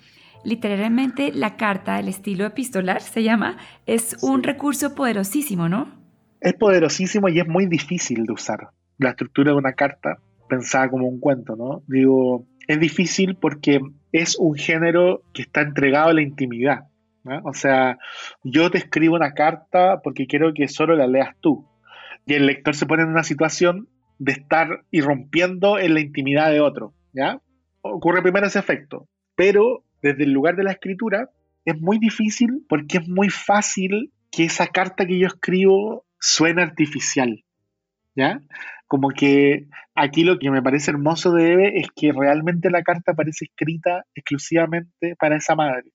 Literalmente 0.45 1.33
la 1.35 1.59
carta, 1.59 2.01
el 2.01 2.09
estilo 2.09 2.47
epistolar 2.47 3.03
se 3.03 3.23
llama, 3.23 3.59
es 3.85 4.17
un 4.23 4.43
recurso 4.43 4.95
poderosísimo, 4.95 5.69
¿no? 5.69 5.93
Es 6.41 6.55
poderosísimo 6.55 7.29
y 7.29 7.41
es 7.41 7.47
muy 7.47 7.67
difícil 7.67 8.25
de 8.25 8.33
usar. 8.33 8.71
La 8.97 9.11
estructura 9.11 9.53
de 9.53 9.59
una 9.59 9.75
carta 9.75 10.17
pensada 10.53 10.91
como 10.91 11.09
un 11.09 11.19
cuento, 11.19 11.57
¿no? 11.57 11.83
Digo, 11.87 12.47
es 12.69 12.79
difícil 12.79 13.37
porque 13.37 13.81
es 14.13 14.37
un 14.39 14.55
género 14.55 15.23
que 15.33 15.41
está 15.43 15.63
entregado 15.63 16.11
a 16.11 16.13
la 16.13 16.21
intimidad. 16.21 16.89
¿no? 17.25 17.41
O 17.45 17.55
sea, 17.55 17.99
yo 18.45 18.71
te 18.71 18.77
escribo 18.77 19.17
una 19.17 19.33
carta 19.33 20.03
porque 20.05 20.27
quiero 20.27 20.53
que 20.53 20.69
solo 20.69 20.95
la 20.95 21.07
leas 21.07 21.35
tú. 21.41 21.67
Y 22.27 22.35
el 22.35 22.45
lector 22.45 22.75
se 22.75 22.85
pone 22.85 23.03
en 23.03 23.09
una 23.09 23.25
situación 23.25 23.89
de 24.19 24.33
estar 24.33 24.85
irrumpiendo 24.91 25.79
en 25.79 25.95
la 25.95 26.01
intimidad 26.01 26.51
de 26.51 26.61
otro, 26.61 26.93
¿ya? 27.15 27.41
Ocurre 27.81 28.23
primero 28.23 28.47
ese 28.47 28.59
efecto. 28.59 29.09
Pero 29.35 29.85
desde 30.03 30.25
el 30.25 30.33
lugar 30.33 30.55
de 30.55 30.65
la 30.65 30.73
escritura 30.73 31.31
es 31.65 31.81
muy 31.81 31.99
difícil 31.99 32.67
porque 32.69 32.99
es 32.99 33.09
muy 33.09 33.31
fácil 33.31 34.13
que 34.31 34.45
esa 34.45 34.67
carta 34.67 35.07
que 35.07 35.19
yo 35.19 35.29
escribo 35.29 36.05
suene 36.21 36.63
artificial, 36.63 37.43
¿ya? 38.15 38.41
Como 38.93 39.09
que 39.09 39.69
aquí 39.95 40.23
lo 40.23 40.39
que 40.39 40.51
me 40.51 40.61
parece 40.61 40.91
hermoso 40.91 41.33
de 41.33 41.55
Eve 41.55 41.81
es 41.81 41.87
que 41.97 42.13
realmente 42.13 42.69
la 42.69 42.83
carta 42.83 43.15
parece 43.15 43.47
escrita 43.47 44.05
exclusivamente 44.15 45.17
para 45.19 45.37
esa 45.37 45.55
madre. 45.55 45.93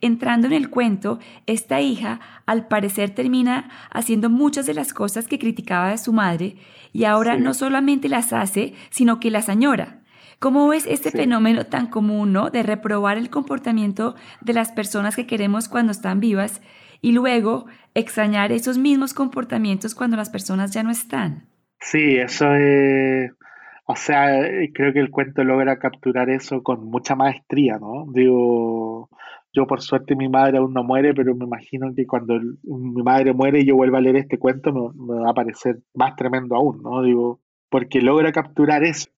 Entrando 0.00 0.46
en 0.46 0.54
el 0.54 0.70
cuento, 0.70 1.18
esta 1.44 1.82
hija 1.82 2.20
al 2.46 2.68
parecer 2.68 3.10
termina 3.10 3.68
haciendo 3.90 4.30
muchas 4.30 4.64
de 4.64 4.72
las 4.72 4.94
cosas 4.94 5.28
que 5.28 5.38
criticaba 5.38 5.90
de 5.90 5.98
su 5.98 6.14
madre 6.14 6.56
y 6.90 7.04
ahora 7.04 7.36
no 7.36 7.52
solamente 7.52 8.08
las 8.08 8.32
hace, 8.32 8.72
sino 8.88 9.20
que 9.20 9.30
las 9.30 9.50
añora. 9.50 10.02
¿Cómo 10.38 10.66
ves 10.68 10.86
este 10.86 11.10
fenómeno 11.10 11.66
tan 11.66 11.88
común, 11.88 12.32
¿no? 12.32 12.48
De 12.48 12.62
reprobar 12.62 13.18
el 13.18 13.28
comportamiento 13.28 14.14
de 14.40 14.54
las 14.54 14.72
personas 14.72 15.16
que 15.16 15.26
queremos 15.26 15.68
cuando 15.68 15.92
están 15.92 16.20
vivas 16.20 16.62
y 17.02 17.12
luego 17.12 17.66
extrañar 17.92 18.52
esos 18.52 18.78
mismos 18.78 19.12
comportamientos 19.12 19.94
cuando 19.94 20.16
las 20.16 20.30
personas 20.30 20.70
ya 20.72 20.82
no 20.82 20.90
están. 20.90 21.54
Sí, 21.80 22.16
eso 22.16 22.54
es, 22.54 23.30
o 23.86 23.96
sea, 23.96 24.40
creo 24.74 24.92
que 24.92 25.00
el 25.00 25.10
cuento 25.10 25.44
logra 25.44 25.78
capturar 25.78 26.28
eso 26.30 26.62
con 26.62 26.84
mucha 26.86 27.14
maestría, 27.14 27.78
¿no? 27.78 28.06
Digo, 28.12 29.08
yo 29.52 29.66
por 29.66 29.80
suerte 29.80 30.16
mi 30.16 30.28
madre 30.28 30.58
aún 30.58 30.74
no 30.74 30.82
muere, 30.84 31.14
pero 31.14 31.34
me 31.36 31.44
imagino 31.46 31.94
que 31.94 32.06
cuando 32.06 32.38
mi 32.64 33.02
madre 33.02 33.32
muere 33.32 33.60
y 33.60 33.66
yo 33.66 33.76
vuelva 33.76 33.98
a 33.98 34.00
leer 34.00 34.16
este 34.16 34.38
cuento 34.38 34.72
me, 34.72 35.20
va 35.20 35.30
a 35.30 35.34
parecer 35.34 35.78
más 35.94 36.16
tremendo 36.16 36.56
aún, 36.56 36.82
¿no? 36.82 37.02
Digo, 37.02 37.40
porque 37.70 38.00
logra 38.00 38.32
capturar 38.32 38.84
eso. 38.84 39.08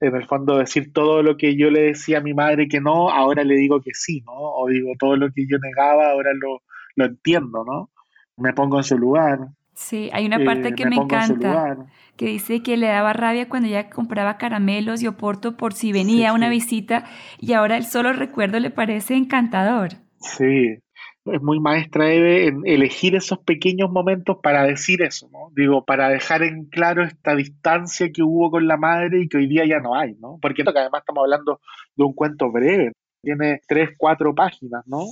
En 0.00 0.16
el 0.16 0.26
fondo 0.26 0.58
decir 0.58 0.92
todo 0.92 1.22
lo 1.22 1.36
que 1.36 1.56
yo 1.56 1.70
le 1.70 1.82
decía 1.82 2.18
a 2.18 2.22
mi 2.22 2.34
madre 2.34 2.68
que 2.68 2.80
no, 2.80 3.10
ahora 3.10 3.44
le 3.44 3.54
digo 3.56 3.80
que 3.80 3.92
sí, 3.94 4.22
¿no? 4.26 4.32
O 4.34 4.68
digo 4.68 4.92
todo 4.98 5.16
lo 5.16 5.30
que 5.32 5.46
yo 5.48 5.58
negaba, 5.58 6.10
ahora 6.10 6.32
lo, 6.34 6.62
lo 6.96 7.04
entiendo, 7.06 7.64
¿no? 7.64 7.90
Me 8.36 8.52
pongo 8.52 8.78
en 8.78 8.84
su 8.84 8.98
lugar. 8.98 9.38
Sí, 9.74 10.10
hay 10.12 10.26
una 10.26 10.44
parte 10.44 10.68
eh, 10.68 10.74
que 10.74 10.86
me, 10.86 10.96
encanta, 10.96 11.76
que 12.16 12.26
dice 12.26 12.62
que 12.62 12.76
le 12.76 12.88
daba 12.88 13.12
rabia 13.12 13.48
cuando 13.48 13.68
ella 13.68 13.88
compraba 13.88 14.36
caramelos 14.36 15.02
y 15.02 15.06
oporto 15.06 15.56
por 15.56 15.72
si 15.72 15.92
venía 15.92 16.34
una 16.34 16.50
visita 16.50 17.04
y 17.40 17.54
ahora 17.54 17.76
el 17.78 17.84
solo 17.84 18.12
recuerdo 18.12 18.60
le 18.60 18.70
parece 18.70 19.14
encantador. 19.14 19.92
Sí, 20.20 20.76
es 21.24 21.42
muy 21.42 21.60
maestra 21.60 22.12
Eve 22.12 22.48
en 22.48 22.62
elegir 22.66 23.14
esos 23.14 23.38
pequeños 23.38 23.90
momentos 23.90 24.38
para 24.42 24.64
decir 24.64 25.02
eso, 25.02 25.28
¿no? 25.32 25.50
Digo, 25.54 25.84
para 25.84 26.08
dejar 26.08 26.42
en 26.42 26.64
claro 26.66 27.04
esta 27.04 27.34
distancia 27.34 28.10
que 28.12 28.22
hubo 28.22 28.50
con 28.50 28.66
la 28.66 28.76
madre 28.76 29.22
y 29.22 29.28
que 29.28 29.38
hoy 29.38 29.46
día 29.46 29.64
ya 29.66 29.78
no 29.78 29.94
hay, 29.94 30.14
¿no? 30.20 30.38
Porque 30.42 30.62
además 30.62 31.00
estamos 31.00 31.22
hablando 31.22 31.60
de 31.96 32.04
un 32.04 32.12
cuento 32.12 32.50
breve, 32.50 32.92
tiene 33.22 33.60
tres, 33.66 33.90
cuatro 33.96 34.34
páginas, 34.34 34.82
¿no? 34.86 35.04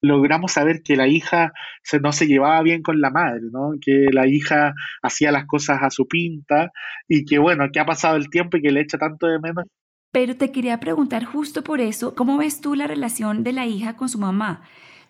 Logramos 0.00 0.52
saber 0.52 0.82
que 0.82 0.96
la 0.96 1.08
hija 1.08 1.52
se, 1.82 2.00
no 2.00 2.12
se 2.12 2.26
llevaba 2.26 2.62
bien 2.62 2.82
con 2.82 3.00
la 3.00 3.10
madre, 3.10 3.42
¿no? 3.50 3.72
que 3.80 4.06
la 4.12 4.26
hija 4.26 4.74
hacía 5.02 5.32
las 5.32 5.46
cosas 5.46 5.78
a 5.82 5.90
su 5.90 6.06
pinta 6.06 6.70
y 7.08 7.24
que 7.24 7.38
bueno, 7.38 7.66
que 7.72 7.80
ha 7.80 7.86
pasado 7.86 8.16
el 8.16 8.30
tiempo 8.30 8.56
y 8.56 8.62
que 8.62 8.72
le 8.72 8.80
echa 8.80 8.98
tanto 8.98 9.26
de 9.26 9.38
menos. 9.38 9.64
Pero 10.12 10.36
te 10.36 10.50
quería 10.50 10.80
preguntar 10.80 11.24
justo 11.24 11.62
por 11.62 11.80
eso, 11.80 12.14
¿cómo 12.14 12.38
ves 12.38 12.60
tú 12.60 12.74
la 12.74 12.86
relación 12.86 13.44
de 13.44 13.52
la 13.52 13.66
hija 13.66 13.96
con 13.96 14.08
su 14.08 14.18
mamá? 14.18 14.62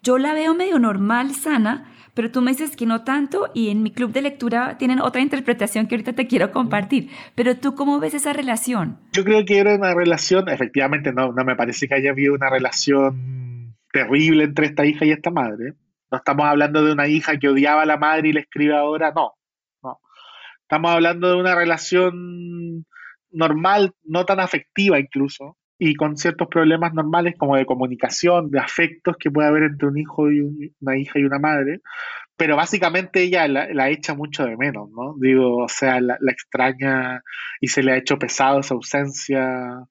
Yo 0.02 0.18
la 0.18 0.34
veo 0.34 0.54
medio 0.54 0.78
normal, 0.78 1.34
sana, 1.34 1.92
pero 2.14 2.30
tú 2.30 2.40
me 2.40 2.52
dices 2.52 2.76
que 2.76 2.86
no 2.86 3.02
tanto 3.04 3.50
y 3.54 3.70
en 3.70 3.82
mi 3.82 3.90
club 3.90 4.12
de 4.12 4.22
lectura 4.22 4.78
tienen 4.78 5.00
otra 5.00 5.20
interpretación 5.20 5.86
que 5.86 5.96
ahorita 5.96 6.14
te 6.14 6.26
quiero 6.26 6.50
compartir. 6.50 7.10
Pero 7.34 7.56
tú, 7.56 7.74
¿cómo 7.74 8.00
ves 8.00 8.14
esa 8.14 8.32
relación? 8.32 8.98
Yo 9.12 9.24
creo 9.24 9.44
que 9.44 9.58
era 9.58 9.74
una 9.74 9.94
relación, 9.94 10.48
efectivamente 10.48 11.12
no, 11.12 11.32
no 11.32 11.44
me 11.44 11.56
parece 11.56 11.88
que 11.88 11.94
haya 11.94 12.10
habido 12.10 12.34
una 12.34 12.50
relación 12.50 13.55
terrible 13.96 14.44
entre 14.44 14.66
esta 14.66 14.84
hija 14.84 15.06
y 15.06 15.10
esta 15.10 15.30
madre. 15.30 15.72
No 16.10 16.18
estamos 16.18 16.46
hablando 16.46 16.84
de 16.84 16.92
una 16.92 17.08
hija 17.08 17.38
que 17.38 17.48
odiaba 17.48 17.82
a 17.82 17.86
la 17.86 17.96
madre 17.96 18.28
y 18.28 18.32
le 18.32 18.40
escribe 18.40 18.76
ahora, 18.76 19.10
no, 19.16 19.32
no. 19.82 20.00
Estamos 20.60 20.90
hablando 20.90 21.30
de 21.30 21.36
una 21.36 21.54
relación 21.54 22.84
normal, 23.30 23.94
no 24.04 24.26
tan 24.26 24.40
afectiva 24.40 24.98
incluso, 24.98 25.56
y 25.78 25.94
con 25.94 26.16
ciertos 26.18 26.48
problemas 26.48 26.92
normales 26.92 27.36
como 27.38 27.56
de 27.56 27.64
comunicación, 27.64 28.50
de 28.50 28.60
afectos 28.60 29.16
que 29.18 29.30
puede 29.30 29.48
haber 29.48 29.62
entre 29.64 29.88
un 29.88 29.98
hijo 29.98 30.30
y 30.30 30.40
una 30.80 30.98
hija 30.98 31.18
y 31.18 31.24
una 31.24 31.38
madre, 31.38 31.80
pero 32.36 32.54
básicamente 32.54 33.22
ella 33.22 33.48
la, 33.48 33.88
echa 33.88 34.14
mucho 34.14 34.44
de 34.44 34.58
menos, 34.58 34.90
¿no? 34.90 35.14
Digo, 35.18 35.64
o 35.64 35.68
sea, 35.68 36.00
la, 36.00 36.18
extraña 36.28 37.22
y 37.62 37.68
se 37.68 37.82
le 37.82 37.92
ha 37.92 37.96
hecho 37.96 38.18
pesado 38.18 38.60
esa 38.60 38.74
ausencia 38.74 39.86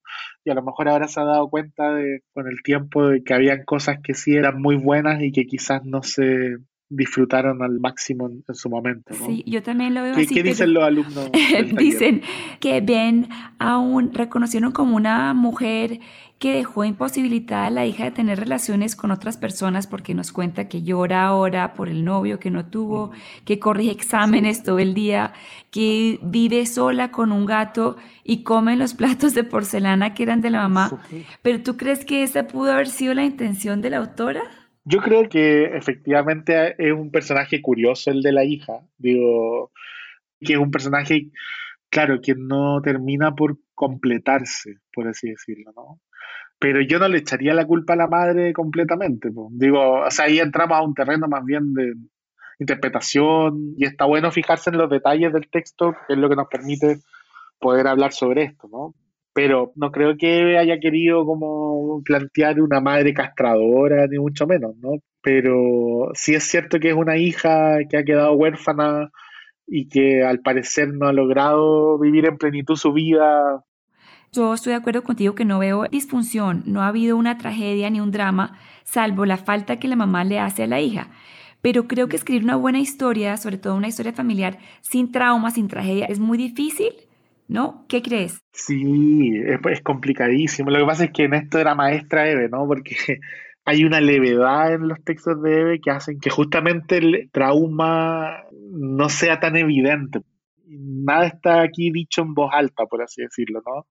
y 0.45 0.51
a 0.51 0.53
lo 0.53 0.63
mejor 0.63 0.88
ahora 0.88 1.08
se 1.08 1.19
ha 1.19 1.25
dado 1.25 1.49
cuenta 1.49 1.91
de, 1.93 2.21
con 2.34 2.47
el 2.47 2.62
tiempo 2.63 3.08
de 3.08 3.23
que 3.23 3.34
habían 3.34 3.65
cosas 3.65 3.97
que 4.01 4.13
sí 4.13 4.36
eran 4.36 4.62
muy 4.62 4.75
buenas 4.75 5.21
y 5.21 5.31
que 5.31 5.47
quizás 5.47 5.84
no 5.84 6.03
se 6.03 6.58
disfrutaron 6.89 7.63
al 7.63 7.80
máximo 7.80 8.28
en, 8.28 8.56
su 8.56 8.69
momento. 8.69 9.13
¿no? 9.19 9.26
Sí, 9.26 9.43
yo 9.48 9.63
también 9.63 9.93
lo 9.93 10.04
veo 10.04 10.15
¿Qué, 10.15 10.21
así. 10.21 10.36
¿Qué 10.36 10.43
dicen 10.43 10.74
los 10.74 10.84
alumnos? 10.84 11.32
dicen 11.78 12.21
que 12.60 12.82
ven 12.82 13.28
a 13.60 13.78
un, 13.80 14.13
reconocieron 14.13 14.71
como 14.71 14.95
una 14.95 15.34
mujer 15.34 16.00
que 16.38 16.54
dejó 16.54 16.84
imposibilitada 16.84 17.67
a 17.67 17.69
la 17.69 17.86
hija 17.86 18.04
de 18.04 18.12
tener 18.12 18.39
relaciones 18.39 18.95
con 18.95 19.12
otras 19.12 19.38
personas 19.38 19.88
porque 19.88 20.13
nos 20.13 20.32
cuenta 20.32 20.67
que 20.67 20.84
llora 20.84 21.26
ahora 21.26 21.74
por 21.74 21.88
el 21.88 22.04
novio 22.04 22.39
que 22.39 22.52
no 22.52 22.65
tuvo, 22.65 23.12
que 23.45 23.58
corrige 23.58 23.91
exámenes 23.91 24.62
todo 24.62 24.80
el 24.80 24.93
día, 24.93 25.34
que 25.71 26.19
vive 26.21 26.65
sola 26.65 27.10
con 27.10 27.32
un 27.32 27.45
gato 27.45 27.95
y 28.24 28.43
come 28.43 28.76
los 28.76 28.93
platos 28.93 29.34
de 29.34 29.43
porcelana 29.43 30.13
que 30.13 30.24
eran 30.24 30.41
de 30.41 30.50
la 30.50 30.62
mamá. 30.62 30.91
Pero 31.41 31.63
¿tú 31.63 31.78
crees 31.78 32.04
que 32.04 32.24
esa 32.24 32.48
pudo 32.48 32.74
haber 32.74 32.89
sido 32.89 33.13
la 33.13 33.24
intención 33.24 33.82
de 33.82 33.91
la 33.91 33.98
autora? 33.98 34.43
Yo 34.86 35.00
creo 35.02 35.28
que 35.28 35.65
efectivamente 35.76 36.76
es 36.78 36.93
un 36.93 37.12
personaje 37.12 37.62
curioso 37.62 38.12
el 38.12 38.21
de 38.21 38.32
la 38.32 38.43
hija. 38.43 38.82
Digo, 38.98 39.71
que 40.39 40.54
es 40.54 40.60
un 40.60 40.71
personaje, 40.71 41.32
claro, 41.89 42.21
que 42.21 42.36
no 42.36 42.82
termina 42.82 43.36
por 43.36 43.58
completarse, 43.74 44.78
por 44.93 45.08
así 45.08 45.30
decirlo, 45.30 45.74
¿no? 45.76 46.00
pero 46.60 46.82
yo 46.82 47.00
no 47.00 47.08
le 47.08 47.19
echaría 47.19 47.54
la 47.54 47.65
culpa 47.65 47.93
a 47.93 47.98
la 47.98 48.08
madre 48.08 48.54
completamente. 48.54 49.30
Digo, 49.52 50.02
o 50.02 50.12
sea, 50.12 50.26
ahí 50.26 50.39
entramos 50.39 50.78
a 50.78 50.84
un 50.84 50.93
terreno 50.93 51.28
más 51.28 51.43
bien 51.45 51.74
de 51.74 51.93
interpretación 52.60 53.74
y 53.78 53.86
está 53.86 54.06
bueno 54.06 54.32
fijarse 54.32 54.69
en 54.69 54.78
los 54.78 54.89
detalles 54.89 55.34
del 55.34 55.50
texto, 55.50 55.93
que 56.08 56.13
es 56.13 56.19
lo 56.19 56.30
que 56.30 56.36
nos 56.36 56.48
permite 56.48 57.00
poder 57.60 57.88
hablar 57.88 58.13
sobre 58.13 58.43
esto, 58.43 58.67
¿no? 58.71 58.95
Pero 59.36 59.74
no 59.76 59.91
creo 59.91 60.17
que 60.17 60.58
haya 60.58 60.80
querido 60.80 61.26
como 61.26 62.02
plantear 62.04 62.62
una 62.62 62.82
madre 62.82 63.13
castradora, 63.13 64.08
ni 64.08 64.17
mucho 64.17 64.48
menos, 64.48 64.76
¿no? 64.78 64.93
Pero 65.21 66.12
sí 66.15 66.34
es 66.36 66.43
cierto 66.45 66.80
que 66.80 66.89
es 66.89 66.95
una 66.95 67.17
hija 67.17 67.80
que 67.89 67.98
ha 67.98 68.04
quedado 68.04 68.34
huérfana 68.34 69.12
y 69.67 69.89
que 69.89 70.24
al 70.24 70.39
parecer 70.41 70.89
no 70.93 71.08
ha 71.08 71.13
logrado 71.13 72.00
vivir 72.00 72.26
en 72.26 72.38
plenitud 72.38 72.76
su 72.76 72.93
vida 72.93 73.63
yo 74.36 74.54
estoy 74.54 74.71
de 74.71 74.78
acuerdo 74.78 75.02
contigo 75.02 75.34
que 75.34 75.45
no 75.45 75.60
veo 75.60 75.86
disfunción, 75.89 76.63
no 76.65 76.82
ha 76.82 76.89
habido 76.89 77.15
una 77.15 77.38
tragedia 77.38 77.89
ni 77.89 78.02
un 78.02 78.12
drama, 78.12 78.60
salvo 78.84 79.26
la 79.26 79.38
falta 79.38 79.78
que 79.80 79.88
la 79.88 79.95
mamá 79.95 80.26
le 80.26 80.39
hace 80.41 80.63
a 80.63 80.67
la 80.67 80.82
hija. 80.82 81.08
Pero 81.62 81.88
creo 81.88 82.10
que 82.10 82.17
escribir 82.17 82.43
una 82.43 82.58
buena 82.58 82.80
historia, 82.80 83.38
sobre 83.38 83.58
todo 83.58 83.76
una 83.76 83.88
historia 83.88 84.12
familiar, 84.12 84.60
sin 84.82 85.13
trauma, 85.13 85.52
sin 85.52 85.69
tragedia, 85.69 86.06
es 86.08 86.19
muy 86.19 86.38
difícil, 86.38 86.91
¿no? 87.47 87.86
¿Qué 87.88 88.01
crees? 88.01 88.41
Sí, 88.51 89.41
es, 89.45 89.81
complicadísimo. 89.81 90.71
Lo 90.71 90.79
que 90.79 90.86
pasa 90.86 91.03
es 91.05 91.12
que 91.12 91.23
en 91.23 91.34
esto 91.34 91.60
era 91.60 91.75
maestra 91.75 92.29
Eve, 92.29 92.49
¿no? 92.49 92.67
Porque 92.67 92.95
hay 93.65 93.84
una 93.84 94.01
levedad 94.01 94.73
en 94.73 94.88
los 94.88 95.03
textos 95.03 95.41
de 95.41 95.62
Eve 95.62 95.81
que 95.81 95.91
hacen 95.91 96.19
que 96.19 96.29
justamente 96.29 96.97
el 96.97 97.29
trauma 97.31 98.43
no 98.71 99.10
sea 99.10 99.39
tan 99.39 99.55
evidente. 99.58 100.21
Nada 100.67 101.27
está 101.27 101.62
aquí 101.62 101.91
dicho 101.91 102.21
en 102.21 102.34
voz 102.34 102.51
alta, 102.53 102.86
por 102.86 103.01
así 103.01 103.21
decirlo, 103.21 103.62
¿no? 103.65 103.86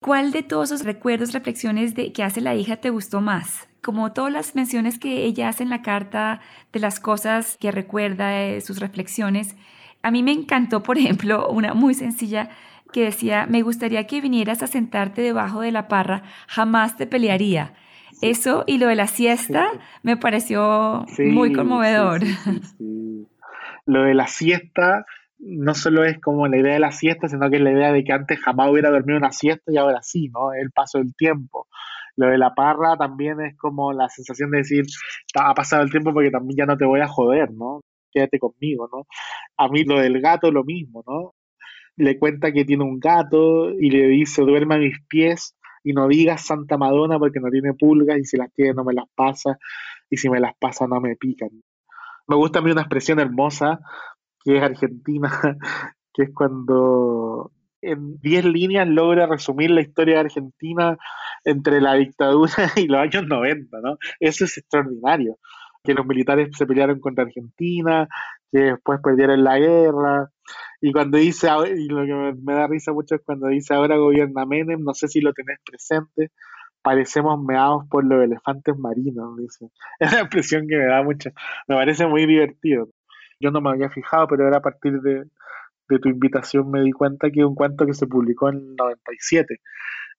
¿Cuál 0.00 0.32
de 0.32 0.42
todos 0.42 0.70
esos 0.70 0.84
recuerdos, 0.84 1.32
reflexiones 1.32 1.94
de, 1.94 2.12
que 2.12 2.22
hace 2.22 2.42
la 2.42 2.54
hija 2.54 2.76
te 2.76 2.90
gustó 2.90 3.22
más? 3.22 3.68
Como 3.82 4.12
todas 4.12 4.30
las 4.30 4.54
menciones 4.54 4.98
que 4.98 5.24
ella 5.24 5.48
hace 5.48 5.62
en 5.62 5.70
la 5.70 5.80
carta 5.80 6.40
de 6.72 6.80
las 6.80 7.00
cosas 7.00 7.56
que 7.58 7.70
recuerda, 7.70 8.28
de 8.28 8.60
sus 8.60 8.80
reflexiones, 8.80 9.56
a 10.02 10.10
mí 10.10 10.22
me 10.22 10.32
encantó, 10.32 10.82
por 10.82 10.98
ejemplo, 10.98 11.48
una 11.48 11.72
muy 11.72 11.94
sencilla 11.94 12.50
que 12.94 13.02
decía, 13.02 13.46
me 13.46 13.62
gustaría 13.62 14.06
que 14.06 14.20
vinieras 14.20 14.62
a 14.62 14.68
sentarte 14.68 15.20
debajo 15.20 15.62
de 15.62 15.72
la 15.72 15.88
parra, 15.88 16.22
jamás 16.46 16.96
te 16.96 17.08
pelearía. 17.08 17.74
Eso 18.22 18.62
y 18.68 18.78
lo 18.78 18.86
de 18.86 18.94
la 18.94 19.08
siesta 19.08 19.66
me 20.04 20.16
pareció 20.16 21.04
muy 21.18 21.52
conmovedor. 21.52 22.20
lo 23.86 24.04
de 24.04 24.14
la 24.14 24.28
siesta 24.28 25.04
no 25.40 25.74
solo 25.74 26.04
es 26.04 26.20
como 26.20 26.46
la 26.46 26.56
idea 26.56 26.74
de 26.74 26.78
la 26.78 26.92
siesta, 26.92 27.28
sino 27.28 27.50
que 27.50 27.56
es 27.56 27.62
la 27.62 27.72
idea 27.72 27.92
de 27.92 28.04
que 28.04 28.12
antes 28.12 28.40
jamás 28.40 28.70
hubiera 28.70 28.90
dormido 28.90 29.18
una 29.18 29.32
siesta 29.32 29.72
y 29.72 29.76
ahora 29.76 30.00
sí, 30.02 30.30
¿no? 30.32 30.52
El 30.52 30.70
paso 30.70 30.98
del 30.98 31.16
tiempo. 31.16 31.66
Lo 32.14 32.28
de 32.28 32.38
la 32.38 32.54
parra 32.54 32.96
también 32.96 33.40
es 33.40 33.56
como 33.56 33.92
la 33.92 34.08
sensación 34.08 34.52
de 34.52 34.58
decir, 34.58 34.84
ha 35.34 35.52
pasado 35.52 35.82
el 35.82 35.90
tiempo 35.90 36.14
porque 36.14 36.30
también 36.30 36.58
ya 36.58 36.66
no 36.66 36.76
te 36.76 36.84
voy 36.84 37.00
a 37.00 37.08
joder, 37.08 37.50
¿no? 37.50 37.80
Quédate 38.12 38.38
conmigo, 38.38 38.88
¿no? 38.92 39.06
A 39.56 39.68
mí 39.68 39.82
lo 39.82 39.98
del 39.98 40.20
gato 40.20 40.52
lo 40.52 40.62
mismo, 40.62 41.02
¿no? 41.08 41.33
Le 41.96 42.18
cuenta 42.18 42.52
que 42.52 42.64
tiene 42.64 42.84
un 42.84 42.98
gato 42.98 43.70
y 43.70 43.90
le 43.90 44.08
dice, 44.08 44.42
duerme 44.42 44.74
a 44.74 44.78
mis 44.78 45.00
pies 45.08 45.56
y 45.84 45.92
no 45.92 46.08
digas 46.08 46.46
Santa 46.46 46.76
Madonna 46.76 47.18
porque 47.18 47.40
no 47.40 47.50
tiene 47.50 47.74
pulgas 47.74 48.18
y 48.18 48.24
si 48.24 48.36
las 48.36 48.52
tiene 48.52 48.72
no 48.72 48.84
me 48.84 48.94
las 48.94 49.06
pasa 49.14 49.58
y 50.10 50.16
si 50.16 50.28
me 50.30 50.40
las 50.40 50.54
pasa 50.58 50.86
no 50.86 51.00
me 51.00 51.14
pican. 51.16 51.50
Me 52.26 52.36
gusta 52.36 52.58
a 52.58 52.62
mí 52.62 52.70
una 52.70 52.80
expresión 52.80 53.20
hermosa 53.20 53.80
que 54.44 54.56
es 54.56 54.62
Argentina, 54.62 55.30
que 56.14 56.24
es 56.24 56.30
cuando 56.34 57.52
en 57.82 58.18
10 58.20 58.46
líneas 58.46 58.88
logra 58.88 59.26
resumir 59.26 59.70
la 59.70 59.82
historia 59.82 60.14
de 60.14 60.20
Argentina 60.20 60.96
entre 61.44 61.80
la 61.80 61.94
dictadura 61.94 62.52
y 62.76 62.86
los 62.86 63.00
años 63.00 63.26
90, 63.26 63.80
¿no? 63.82 63.98
Eso 64.20 64.44
es 64.44 64.56
extraordinario. 64.58 65.38
Que 65.82 65.92
los 65.92 66.06
militares 66.06 66.48
se 66.56 66.66
pelearon 66.66 66.98
contra 66.98 67.24
Argentina, 67.24 68.08
que 68.54 68.60
después 68.60 69.00
perdieron 69.02 69.42
la 69.42 69.58
guerra, 69.58 70.30
Y 70.80 70.92
cuando 70.92 71.18
dice, 71.18 71.48
y 71.76 71.88
lo 71.88 72.04
que 72.06 72.40
me, 72.40 72.54
da 72.54 72.68
risa 72.68 72.92
mucho 72.92 73.16
es 73.16 73.22
cuando 73.24 73.48
dice 73.48 73.74
ahora 73.74 73.96
gobierna 73.96 74.46
Menem, 74.46 74.80
no 74.84 74.94
sé 74.94 75.08
si 75.08 75.20
lo 75.20 75.32
tenés 75.32 75.58
presente, 75.64 76.30
parecemos 76.82 77.42
meados 77.42 77.84
por 77.90 78.04
los 78.04 78.22
elefantes 78.22 78.76
marinos, 78.78 79.36
dice. 79.38 79.70
Es 79.98 80.12
una 80.12 80.20
expresión 80.22 80.68
que 80.68 80.76
me 80.76 80.86
da 80.86 81.02
mucho, 81.02 81.30
me 81.68 81.76
parece 81.76 82.06
muy 82.06 82.26
divertido. 82.26 82.88
Yo 83.40 83.50
no 83.50 83.60
me 83.60 83.70
había 83.70 83.90
fijado, 83.90 84.28
pero 84.28 84.46
era 84.46 84.58
a 84.58 84.62
partir 84.62 85.00
de, 85.00 85.24
de 85.88 85.98
tu 85.98 86.08
invitación 86.08 86.70
me 86.70 86.80
di 86.82 86.92
cuenta 86.92 87.30
que 87.30 87.44
un 87.44 87.56
cuento 87.56 87.86
que 87.86 87.94
se 87.94 88.06
publicó 88.06 88.50
en 88.50 88.56
el 88.56 88.76
97. 88.76 89.60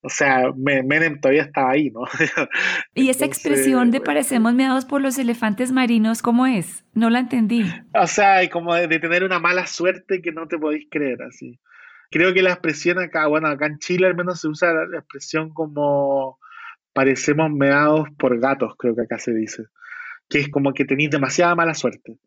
O 0.05 0.09
sea, 0.09 0.51
Menem 0.55 1.19
todavía 1.19 1.41
estaba 1.41 1.71
ahí, 1.71 1.89
¿no? 1.89 2.01
¿Y 2.93 3.09
esa 3.09 3.25
expresión 3.25 3.89
de 3.89 4.01
parecemos 4.01 4.53
meados 4.53 4.85
por 4.85 5.01
los 5.01 5.17
elefantes 5.17 5.71
marinos, 5.71 6.21
cómo 6.21 6.45
es? 6.45 6.85
No 6.93 7.09
la 7.09 7.17
entendí. 7.17 7.65
O 7.91 8.05
sea, 8.05 8.47
como 8.51 8.75
de, 8.75 8.87
tener 8.99 9.23
una 9.23 9.39
mala 9.39 9.65
suerte 9.65 10.21
que 10.21 10.31
no 10.31 10.47
te 10.47 10.59
podéis 10.59 10.85
creer, 10.91 11.23
así. 11.23 11.59
Creo 12.11 12.35
que 12.35 12.43
la 12.43 12.51
expresión 12.51 12.99
acá, 12.99 13.25
bueno, 13.25 13.47
acá 13.47 13.65
en 13.65 13.79
Chile 13.79 14.05
al 14.05 14.15
menos 14.15 14.41
se 14.41 14.47
usa 14.47 14.73
la 14.73 14.99
expresión 14.99 15.49
como 15.49 16.37
parecemos 16.93 17.49
meados 17.49 18.07
por 18.19 18.39
gatos, 18.39 18.75
creo 18.77 18.95
que 18.95 19.01
acá 19.01 19.17
se 19.17 19.33
dice. 19.33 19.63
Que 20.29 20.37
es 20.37 20.49
como 20.49 20.73
que 20.73 20.85
tenéis 20.85 21.09
demasiada 21.09 21.55
mala 21.55 21.73
suerte. 21.73 22.19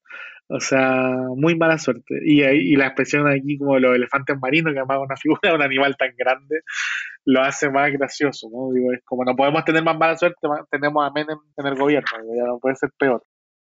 O 0.51 0.61
sea, 0.61 1.15
muy 1.37 1.57
mala 1.57 1.77
suerte. 1.77 2.21
Y, 2.25 2.43
y 2.43 2.77
la 2.77 2.87
expresión 2.87 3.29
aquí 3.29 3.59
como 3.59 3.79
los 3.79 3.95
elefantes 3.95 4.39
marinos, 4.41 4.73
que 4.73 4.79
además 4.79 4.99
una 5.05 5.17
figura 5.17 5.41
de 5.43 5.53
un 5.55 5.63
animal 5.63 5.97
tan 5.97 6.15
grande, 6.17 6.61
lo 7.27 7.43
hace 7.43 7.69
más 7.71 7.93
gracioso, 7.93 8.49
¿no? 8.51 8.73
Digo, 8.73 8.93
es 8.93 9.05
como 9.05 9.25
no 9.25 9.37
podemos 9.37 9.65
tener 9.65 9.85
más 9.85 9.99
mala 9.99 10.17
suerte, 10.17 10.39
tenemos 10.71 11.07
a 11.07 11.13
Menem 11.13 11.39
en 11.57 11.67
el 11.67 11.75
gobierno, 11.75 12.09
ya 12.35 12.45
no 12.45 12.59
puede 12.59 12.77
ser 12.77 12.91
peor. 12.99 13.23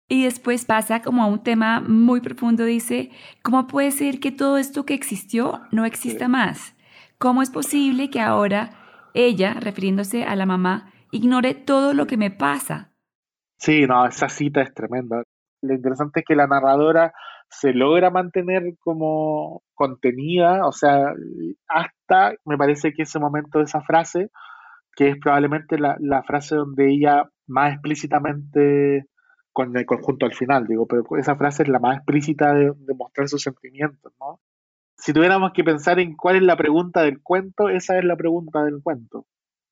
Y 0.09 0.25
después 0.25 0.65
pasa 0.65 1.01
como 1.01 1.23
a 1.23 1.27
un 1.27 1.43
tema 1.43 1.79
muy 1.79 2.21
profundo, 2.21 2.65
dice, 2.65 3.11
¿cómo 3.43 3.67
puede 3.67 3.91
ser 3.91 4.19
que 4.19 4.31
todo 4.31 4.57
esto 4.57 4.85
que 4.85 4.95
existió 4.95 5.61
no 5.71 5.85
exista 5.85 6.27
más? 6.27 6.75
¿Cómo 7.19 7.41
es 7.41 7.51
posible 7.51 8.09
que 8.09 8.19
ahora 8.19 8.71
ella, 9.13 9.53
refiriéndose 9.59 10.25
a 10.25 10.35
la 10.35 10.45
mamá, 10.45 10.91
ignore 11.11 11.53
todo 11.53 11.93
lo 11.93 12.07
que 12.07 12.17
me 12.17 12.31
pasa? 12.31 12.91
Sí, 13.57 13.85
no, 13.87 14.05
esa 14.05 14.27
cita 14.27 14.61
es 14.61 14.73
tremenda 14.73 15.23
lo 15.63 15.73
interesante 15.73 16.19
es 16.19 16.25
que 16.25 16.35
la 16.35 16.47
narradora 16.47 17.13
se 17.49 17.73
logra 17.73 18.09
mantener 18.09 18.63
como 18.79 19.63
contenida, 19.73 20.65
o 20.65 20.71
sea, 20.71 21.13
hasta 21.67 22.33
me 22.45 22.57
parece 22.57 22.93
que 22.93 23.03
ese 23.03 23.19
momento 23.19 23.59
de 23.59 23.65
esa 23.65 23.81
frase, 23.81 24.29
que 24.95 25.09
es 25.09 25.17
probablemente 25.19 25.77
la, 25.77 26.23
frase 26.23 26.55
donde 26.55 26.91
ella 26.91 27.29
más 27.47 27.73
explícitamente, 27.73 29.05
con 29.51 29.75
el 29.77 29.85
conjunto 29.85 30.25
al 30.25 30.33
final, 30.33 30.65
digo, 30.65 30.87
pero 30.87 31.03
esa 31.17 31.35
frase 31.35 31.63
es 31.63 31.69
la 31.69 31.79
más 31.79 31.97
explícita 31.97 32.53
de, 32.53 32.73
mostrar 32.97 33.27
sus 33.27 33.41
sentimientos, 33.41 34.11
¿no? 34.19 34.39
Si 34.97 35.13
tuviéramos 35.13 35.51
que 35.53 35.63
pensar 35.63 35.99
en 35.99 36.15
cuál 36.15 36.37
es 36.37 36.43
la 36.43 36.55
pregunta 36.55 37.01
del 37.01 37.21
cuento, 37.21 37.69
esa 37.69 37.97
es 37.97 38.05
la 38.05 38.15
pregunta 38.15 38.63
del 38.63 38.81
cuento. 38.81 39.25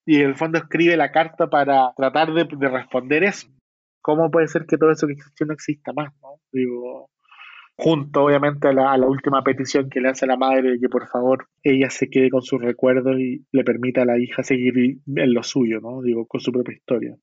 Y 0.06 0.20
en 0.20 0.30
el 0.30 0.36
fondo 0.36 0.58
escribe 0.58 0.98
la 0.98 1.12
carta 1.12 1.48
para 1.48 1.94
tratar 1.96 2.34
de 2.34 2.70
responder 2.70 3.24
eso. 3.24 3.48
¿Cómo 4.02 4.30
puede 4.32 4.48
ser 4.48 4.66
que 4.66 4.78
todo 4.78 4.92
eso 4.92 5.08
que 5.08 5.14
existió 5.14 5.46
no 5.46 5.54
exista 5.54 5.94
más? 5.94 6.14
¿no? 6.22 6.40
Digo, 6.52 7.10
junto 7.76 8.26
obviamente 8.26 8.68
a 8.68 8.74
la, 8.74 9.08
última 9.08 9.44
petición 9.44 9.90
que 9.90 10.02
le 10.02 10.10
hace 10.10 10.26
a 10.26 10.28
la 10.28 10.38
madre 10.38 10.72
de 10.72 10.80
que 10.80 10.90
por 10.90 11.08
favor 11.08 11.48
ella 11.64 11.90
se 11.90 12.10
quede 12.10 12.30
con 12.30 12.42
sus 12.42 12.62
recuerdos 12.62 13.20
y 13.20 13.46
le 13.52 13.64
permita 13.64 14.04
a 14.04 14.06
la 14.06 14.20
hija 14.20 14.44
seguir 14.44 14.74
en 14.78 15.34
lo 15.34 15.44
suyo, 15.44 15.80
¿no? 15.82 16.02
Digo, 16.02 16.26
con 16.28 16.42
su 16.42 16.52
propia 16.52 16.76
historia. 16.76 17.16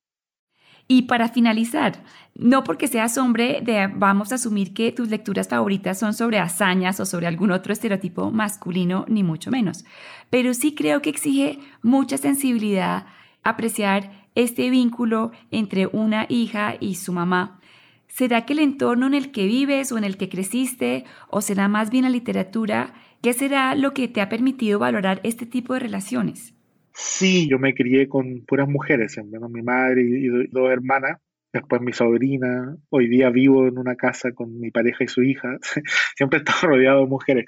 Y 0.91 1.03
para 1.03 1.29
finalizar, 1.29 2.03
no 2.33 2.63
porque 2.63 2.87
seas 2.87 3.17
hombre, 3.19 3.61
de, 3.61 3.87
vamos 3.93 4.31
a 4.31 4.35
asumir 4.35 4.73
que 4.73 4.91
tus 4.91 5.09
lecturas 5.09 5.47
favoritas 5.47 5.99
son 5.99 6.15
sobre 6.15 6.39
hazañas 6.39 6.99
o 6.99 7.05
sobre 7.05 7.27
algún 7.27 7.51
otro 7.51 7.71
estereotipo 7.71 8.31
masculino, 8.31 9.05
ni 9.07 9.21
mucho 9.21 9.51
menos. 9.51 9.85
Pero 10.31 10.55
sí 10.55 10.73
creo 10.73 11.03
que 11.03 11.11
exige 11.11 11.59
mucha 11.83 12.17
sensibilidad 12.17 13.05
apreciar 13.43 14.18
este 14.35 14.69
vínculo 14.69 15.31
entre 15.51 15.87
una 15.87 16.25
hija 16.29 16.75
y 16.79 16.95
su 16.95 17.13
mamá? 17.13 17.59
¿Será 18.07 18.45
que 18.45 18.53
el 18.53 18.59
entorno 18.59 19.07
en 19.07 19.13
el 19.13 19.31
que 19.31 19.45
vives 19.45 19.91
o 19.91 19.97
en 19.97 20.03
el 20.03 20.17
que 20.17 20.29
creciste, 20.29 21.05
o 21.29 21.41
será 21.41 21.67
más 21.67 21.89
bien 21.89 22.03
la 22.03 22.09
literatura, 22.09 22.93
qué 23.21 23.33
será 23.33 23.75
lo 23.75 23.93
que 23.93 24.07
te 24.07 24.21
ha 24.21 24.29
permitido 24.29 24.79
valorar 24.79 25.21
este 25.23 25.45
tipo 25.45 25.73
de 25.73 25.79
relaciones? 25.79 26.53
Sí, 26.93 27.47
yo 27.49 27.59
me 27.59 27.73
crié 27.73 28.09
con 28.09 28.43
puras 28.45 28.67
mujeres, 28.67 29.17
mi 29.23 29.61
madre 29.61 30.01
y 30.01 30.27
dos 30.51 30.69
hermanas, 30.69 31.19
después 31.53 31.81
mi 31.81 31.93
sobrina, 31.93 32.75
hoy 32.89 33.07
día 33.07 33.29
vivo 33.29 33.67
en 33.67 33.77
una 33.77 33.95
casa 33.95 34.31
con 34.33 34.59
mi 34.59 34.71
pareja 34.71 35.03
y 35.03 35.07
su 35.07 35.23
hija, 35.23 35.57
siempre 36.15 36.39
he 36.39 36.41
estado 36.41 36.73
rodeado 36.73 37.01
de 37.01 37.07
mujeres. 37.07 37.45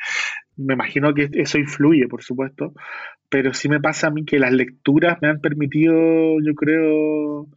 Me 0.58 0.74
imagino 0.74 1.14
que 1.14 1.30
eso 1.34 1.58
influye, 1.58 2.08
por 2.08 2.24
supuesto, 2.24 2.74
pero 3.30 3.54
sí 3.54 3.70
me 3.70 3.80
pasa 3.80 4.08
a 4.08 4.12
mí 4.12 4.26
que 4.26 4.40
las 4.40 4.52
lecturas 4.52 5.18
me 5.22 5.30
han 5.30 5.40
permitido, 5.40 6.40
yo 6.42 6.54
creo, 6.56 7.48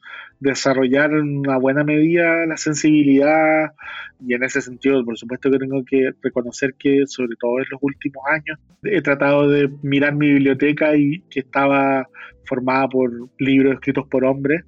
desarrollar 0.40 1.12
en 1.12 1.38
una 1.38 1.59
buena 1.59 1.85
medida 1.85 2.46
la 2.46 2.57
sensibilidad 2.57 3.72
y 4.20 4.35
en 4.35 4.44
ese 4.44 4.61
sentido, 4.61 5.04
por 5.04 5.18
supuesto 5.18 5.50
que 5.50 5.59
tengo 5.59 5.85
que 5.85 6.11
reconocer 6.22 6.74
que 6.78 7.04
sobre 7.07 7.37
todo 7.38 7.59
en 7.59 7.66
los 7.70 7.83
últimos 7.83 8.24
años 8.30 8.59
he 8.85 9.02
tratado 9.02 9.48
de 9.48 9.68
mirar 9.83 10.14
mi 10.14 10.28
biblioteca 10.28 10.96
y 10.96 11.20
que 11.30 11.40
estaba 11.40 12.09
formada 12.44 12.88
por 12.88 13.11
libros 13.38 13.74
escritos 13.74 14.07
por 14.09 14.24
hombres 14.24 14.64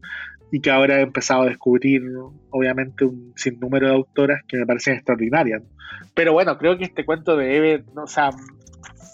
y 0.56 0.60
que 0.60 0.70
ahora 0.70 1.00
he 1.00 1.02
empezado 1.02 1.42
a 1.42 1.46
descubrir 1.46 2.02
obviamente 2.48 3.04
un 3.04 3.34
sinnúmero 3.36 3.88
de 3.88 3.94
autoras 3.94 4.40
que 4.48 4.56
me 4.56 4.64
parecen 4.64 4.94
extraordinarias. 4.94 5.62
Pero 6.14 6.32
bueno, 6.32 6.56
creo 6.56 6.78
que 6.78 6.84
este 6.84 7.04
cuento 7.04 7.36
de 7.36 7.58
Eve, 7.58 7.84
o 7.94 8.06
sea, 8.06 8.30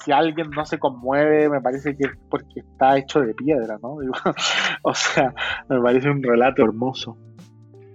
si 0.04 0.12
alguien 0.12 0.50
no 0.50 0.64
se 0.64 0.78
conmueve, 0.78 1.48
me 1.48 1.60
parece 1.60 1.96
que 1.96 2.04
es 2.04 2.12
porque 2.30 2.60
está 2.60 2.96
hecho 2.96 3.22
de 3.22 3.34
piedra, 3.34 3.76
¿no? 3.82 3.96
o 4.82 4.94
sea, 4.94 5.34
me 5.68 5.80
parece 5.80 6.10
un 6.10 6.22
relato 6.22 6.62
hermoso. 6.62 7.18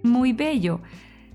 Muy 0.02 0.34
bello, 0.34 0.82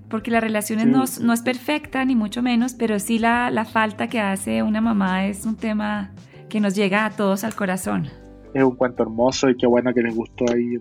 porque 0.08 0.30
la 0.30 0.40
relación 0.40 0.92
no, 0.92 1.04
es 1.34 1.42
perfecta, 1.42 2.06
ni 2.06 2.16
mucho 2.16 2.44
menos, 2.44 2.76
pero 2.76 3.00
sí 3.00 3.18
la, 3.18 3.50
la 3.50 3.66
falta 3.66 4.08
que 4.08 4.20
hace 4.20 4.62
una 4.62 4.82
mamá 4.82 5.26
es 5.26 5.48
un 5.48 5.58
tema 5.58 6.12
que 6.48 6.60
nos 6.60 6.76
llega 6.76 7.08
a 7.08 7.10
todos 7.10 7.44
al 7.44 7.56
corazón. 7.56 8.08
Es 8.54 8.64
un 8.64 8.76
cuento 8.76 9.02
hermoso 9.02 9.50
y 9.50 9.58
qué 9.58 9.66
bueno 9.66 9.92
que 9.96 10.04
les 10.04 10.16
gustó 10.16 10.46
ahí. 10.54 10.78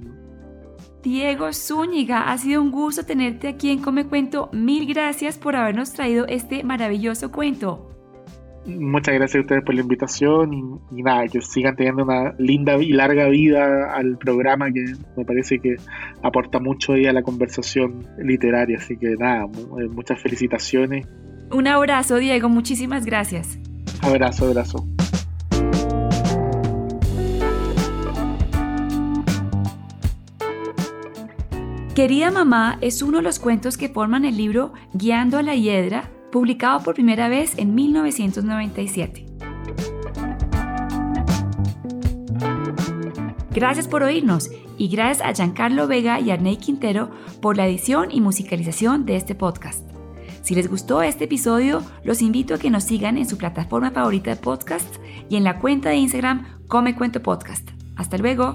Diego 1.02 1.52
Zúñiga, 1.52 2.30
ha 2.30 2.38
sido 2.38 2.62
un 2.62 2.70
gusto 2.70 3.04
tenerte 3.04 3.48
aquí 3.48 3.70
en 3.70 3.80
Come 3.80 4.06
Cuento. 4.06 4.50
Mil 4.52 4.86
gracias 4.86 5.36
por 5.36 5.56
habernos 5.56 5.92
traído 5.92 6.26
este 6.28 6.62
maravilloso 6.62 7.32
cuento. 7.32 7.88
Muchas 8.64 9.14
gracias 9.16 9.40
a 9.40 9.40
ustedes 9.40 9.64
por 9.64 9.74
la 9.74 9.80
invitación 9.80 10.80
y, 10.92 11.02
nada, 11.02 11.26
que 11.26 11.40
sigan 11.40 11.74
teniendo 11.74 12.04
una 12.04 12.32
linda 12.38 12.76
y 12.76 12.92
larga 12.92 13.26
vida 13.26 13.92
al 13.92 14.16
programa 14.18 14.70
que 14.70 14.84
me 15.16 15.24
parece 15.24 15.58
que 15.58 15.74
aporta 16.22 16.60
mucho 16.60 16.92
ahí 16.92 17.06
a 17.06 17.12
la 17.12 17.22
conversación 17.22 18.06
literaria. 18.18 18.78
Así 18.78 18.96
que 18.96 19.16
nada, 19.16 19.46
eh, 19.46 19.88
muchas 19.88 20.22
felicitaciones. 20.22 21.04
Un 21.50 21.66
abrazo, 21.66 22.16
Diego, 22.16 22.48
muchísimas 22.48 23.04
gracias. 23.04 23.58
Abrazo, 24.00 24.46
abrazo. 24.46 24.86
Querida 31.94 32.30
Mamá 32.30 32.78
es 32.80 33.02
uno 33.02 33.18
de 33.18 33.22
los 33.22 33.38
cuentos 33.38 33.76
que 33.76 33.90
forman 33.90 34.24
el 34.24 34.38
libro 34.38 34.72
Guiando 34.94 35.36
a 35.36 35.42
la 35.42 35.54
Hiedra 35.54 36.10
publicado 36.30 36.82
por 36.82 36.94
primera 36.94 37.28
vez 37.28 37.52
en 37.58 37.74
1997. 37.74 39.26
Gracias 43.50 43.86
por 43.88 44.02
oírnos 44.02 44.48
y 44.78 44.88
gracias 44.88 45.20
a 45.20 45.34
Giancarlo 45.34 45.86
Vega 45.86 46.18
y 46.18 46.30
Arnei 46.30 46.56
Quintero 46.56 47.10
por 47.42 47.58
la 47.58 47.66
edición 47.66 48.10
y 48.10 48.22
musicalización 48.22 49.04
de 49.04 49.16
este 49.16 49.34
podcast. 49.34 49.86
Si 50.40 50.54
les 50.54 50.70
gustó 50.70 51.02
este 51.02 51.24
episodio, 51.24 51.82
los 52.04 52.22
invito 52.22 52.54
a 52.54 52.58
que 52.58 52.70
nos 52.70 52.84
sigan 52.84 53.18
en 53.18 53.28
su 53.28 53.36
plataforma 53.36 53.90
favorita 53.90 54.30
de 54.30 54.36
podcast 54.36 54.96
y 55.28 55.36
en 55.36 55.44
la 55.44 55.58
cuenta 55.58 55.90
de 55.90 55.96
Instagram 55.96 56.58
Come 56.68 56.96
Cuento 56.96 57.22
Podcast. 57.22 57.68
Hasta 57.96 58.16
luego. 58.16 58.54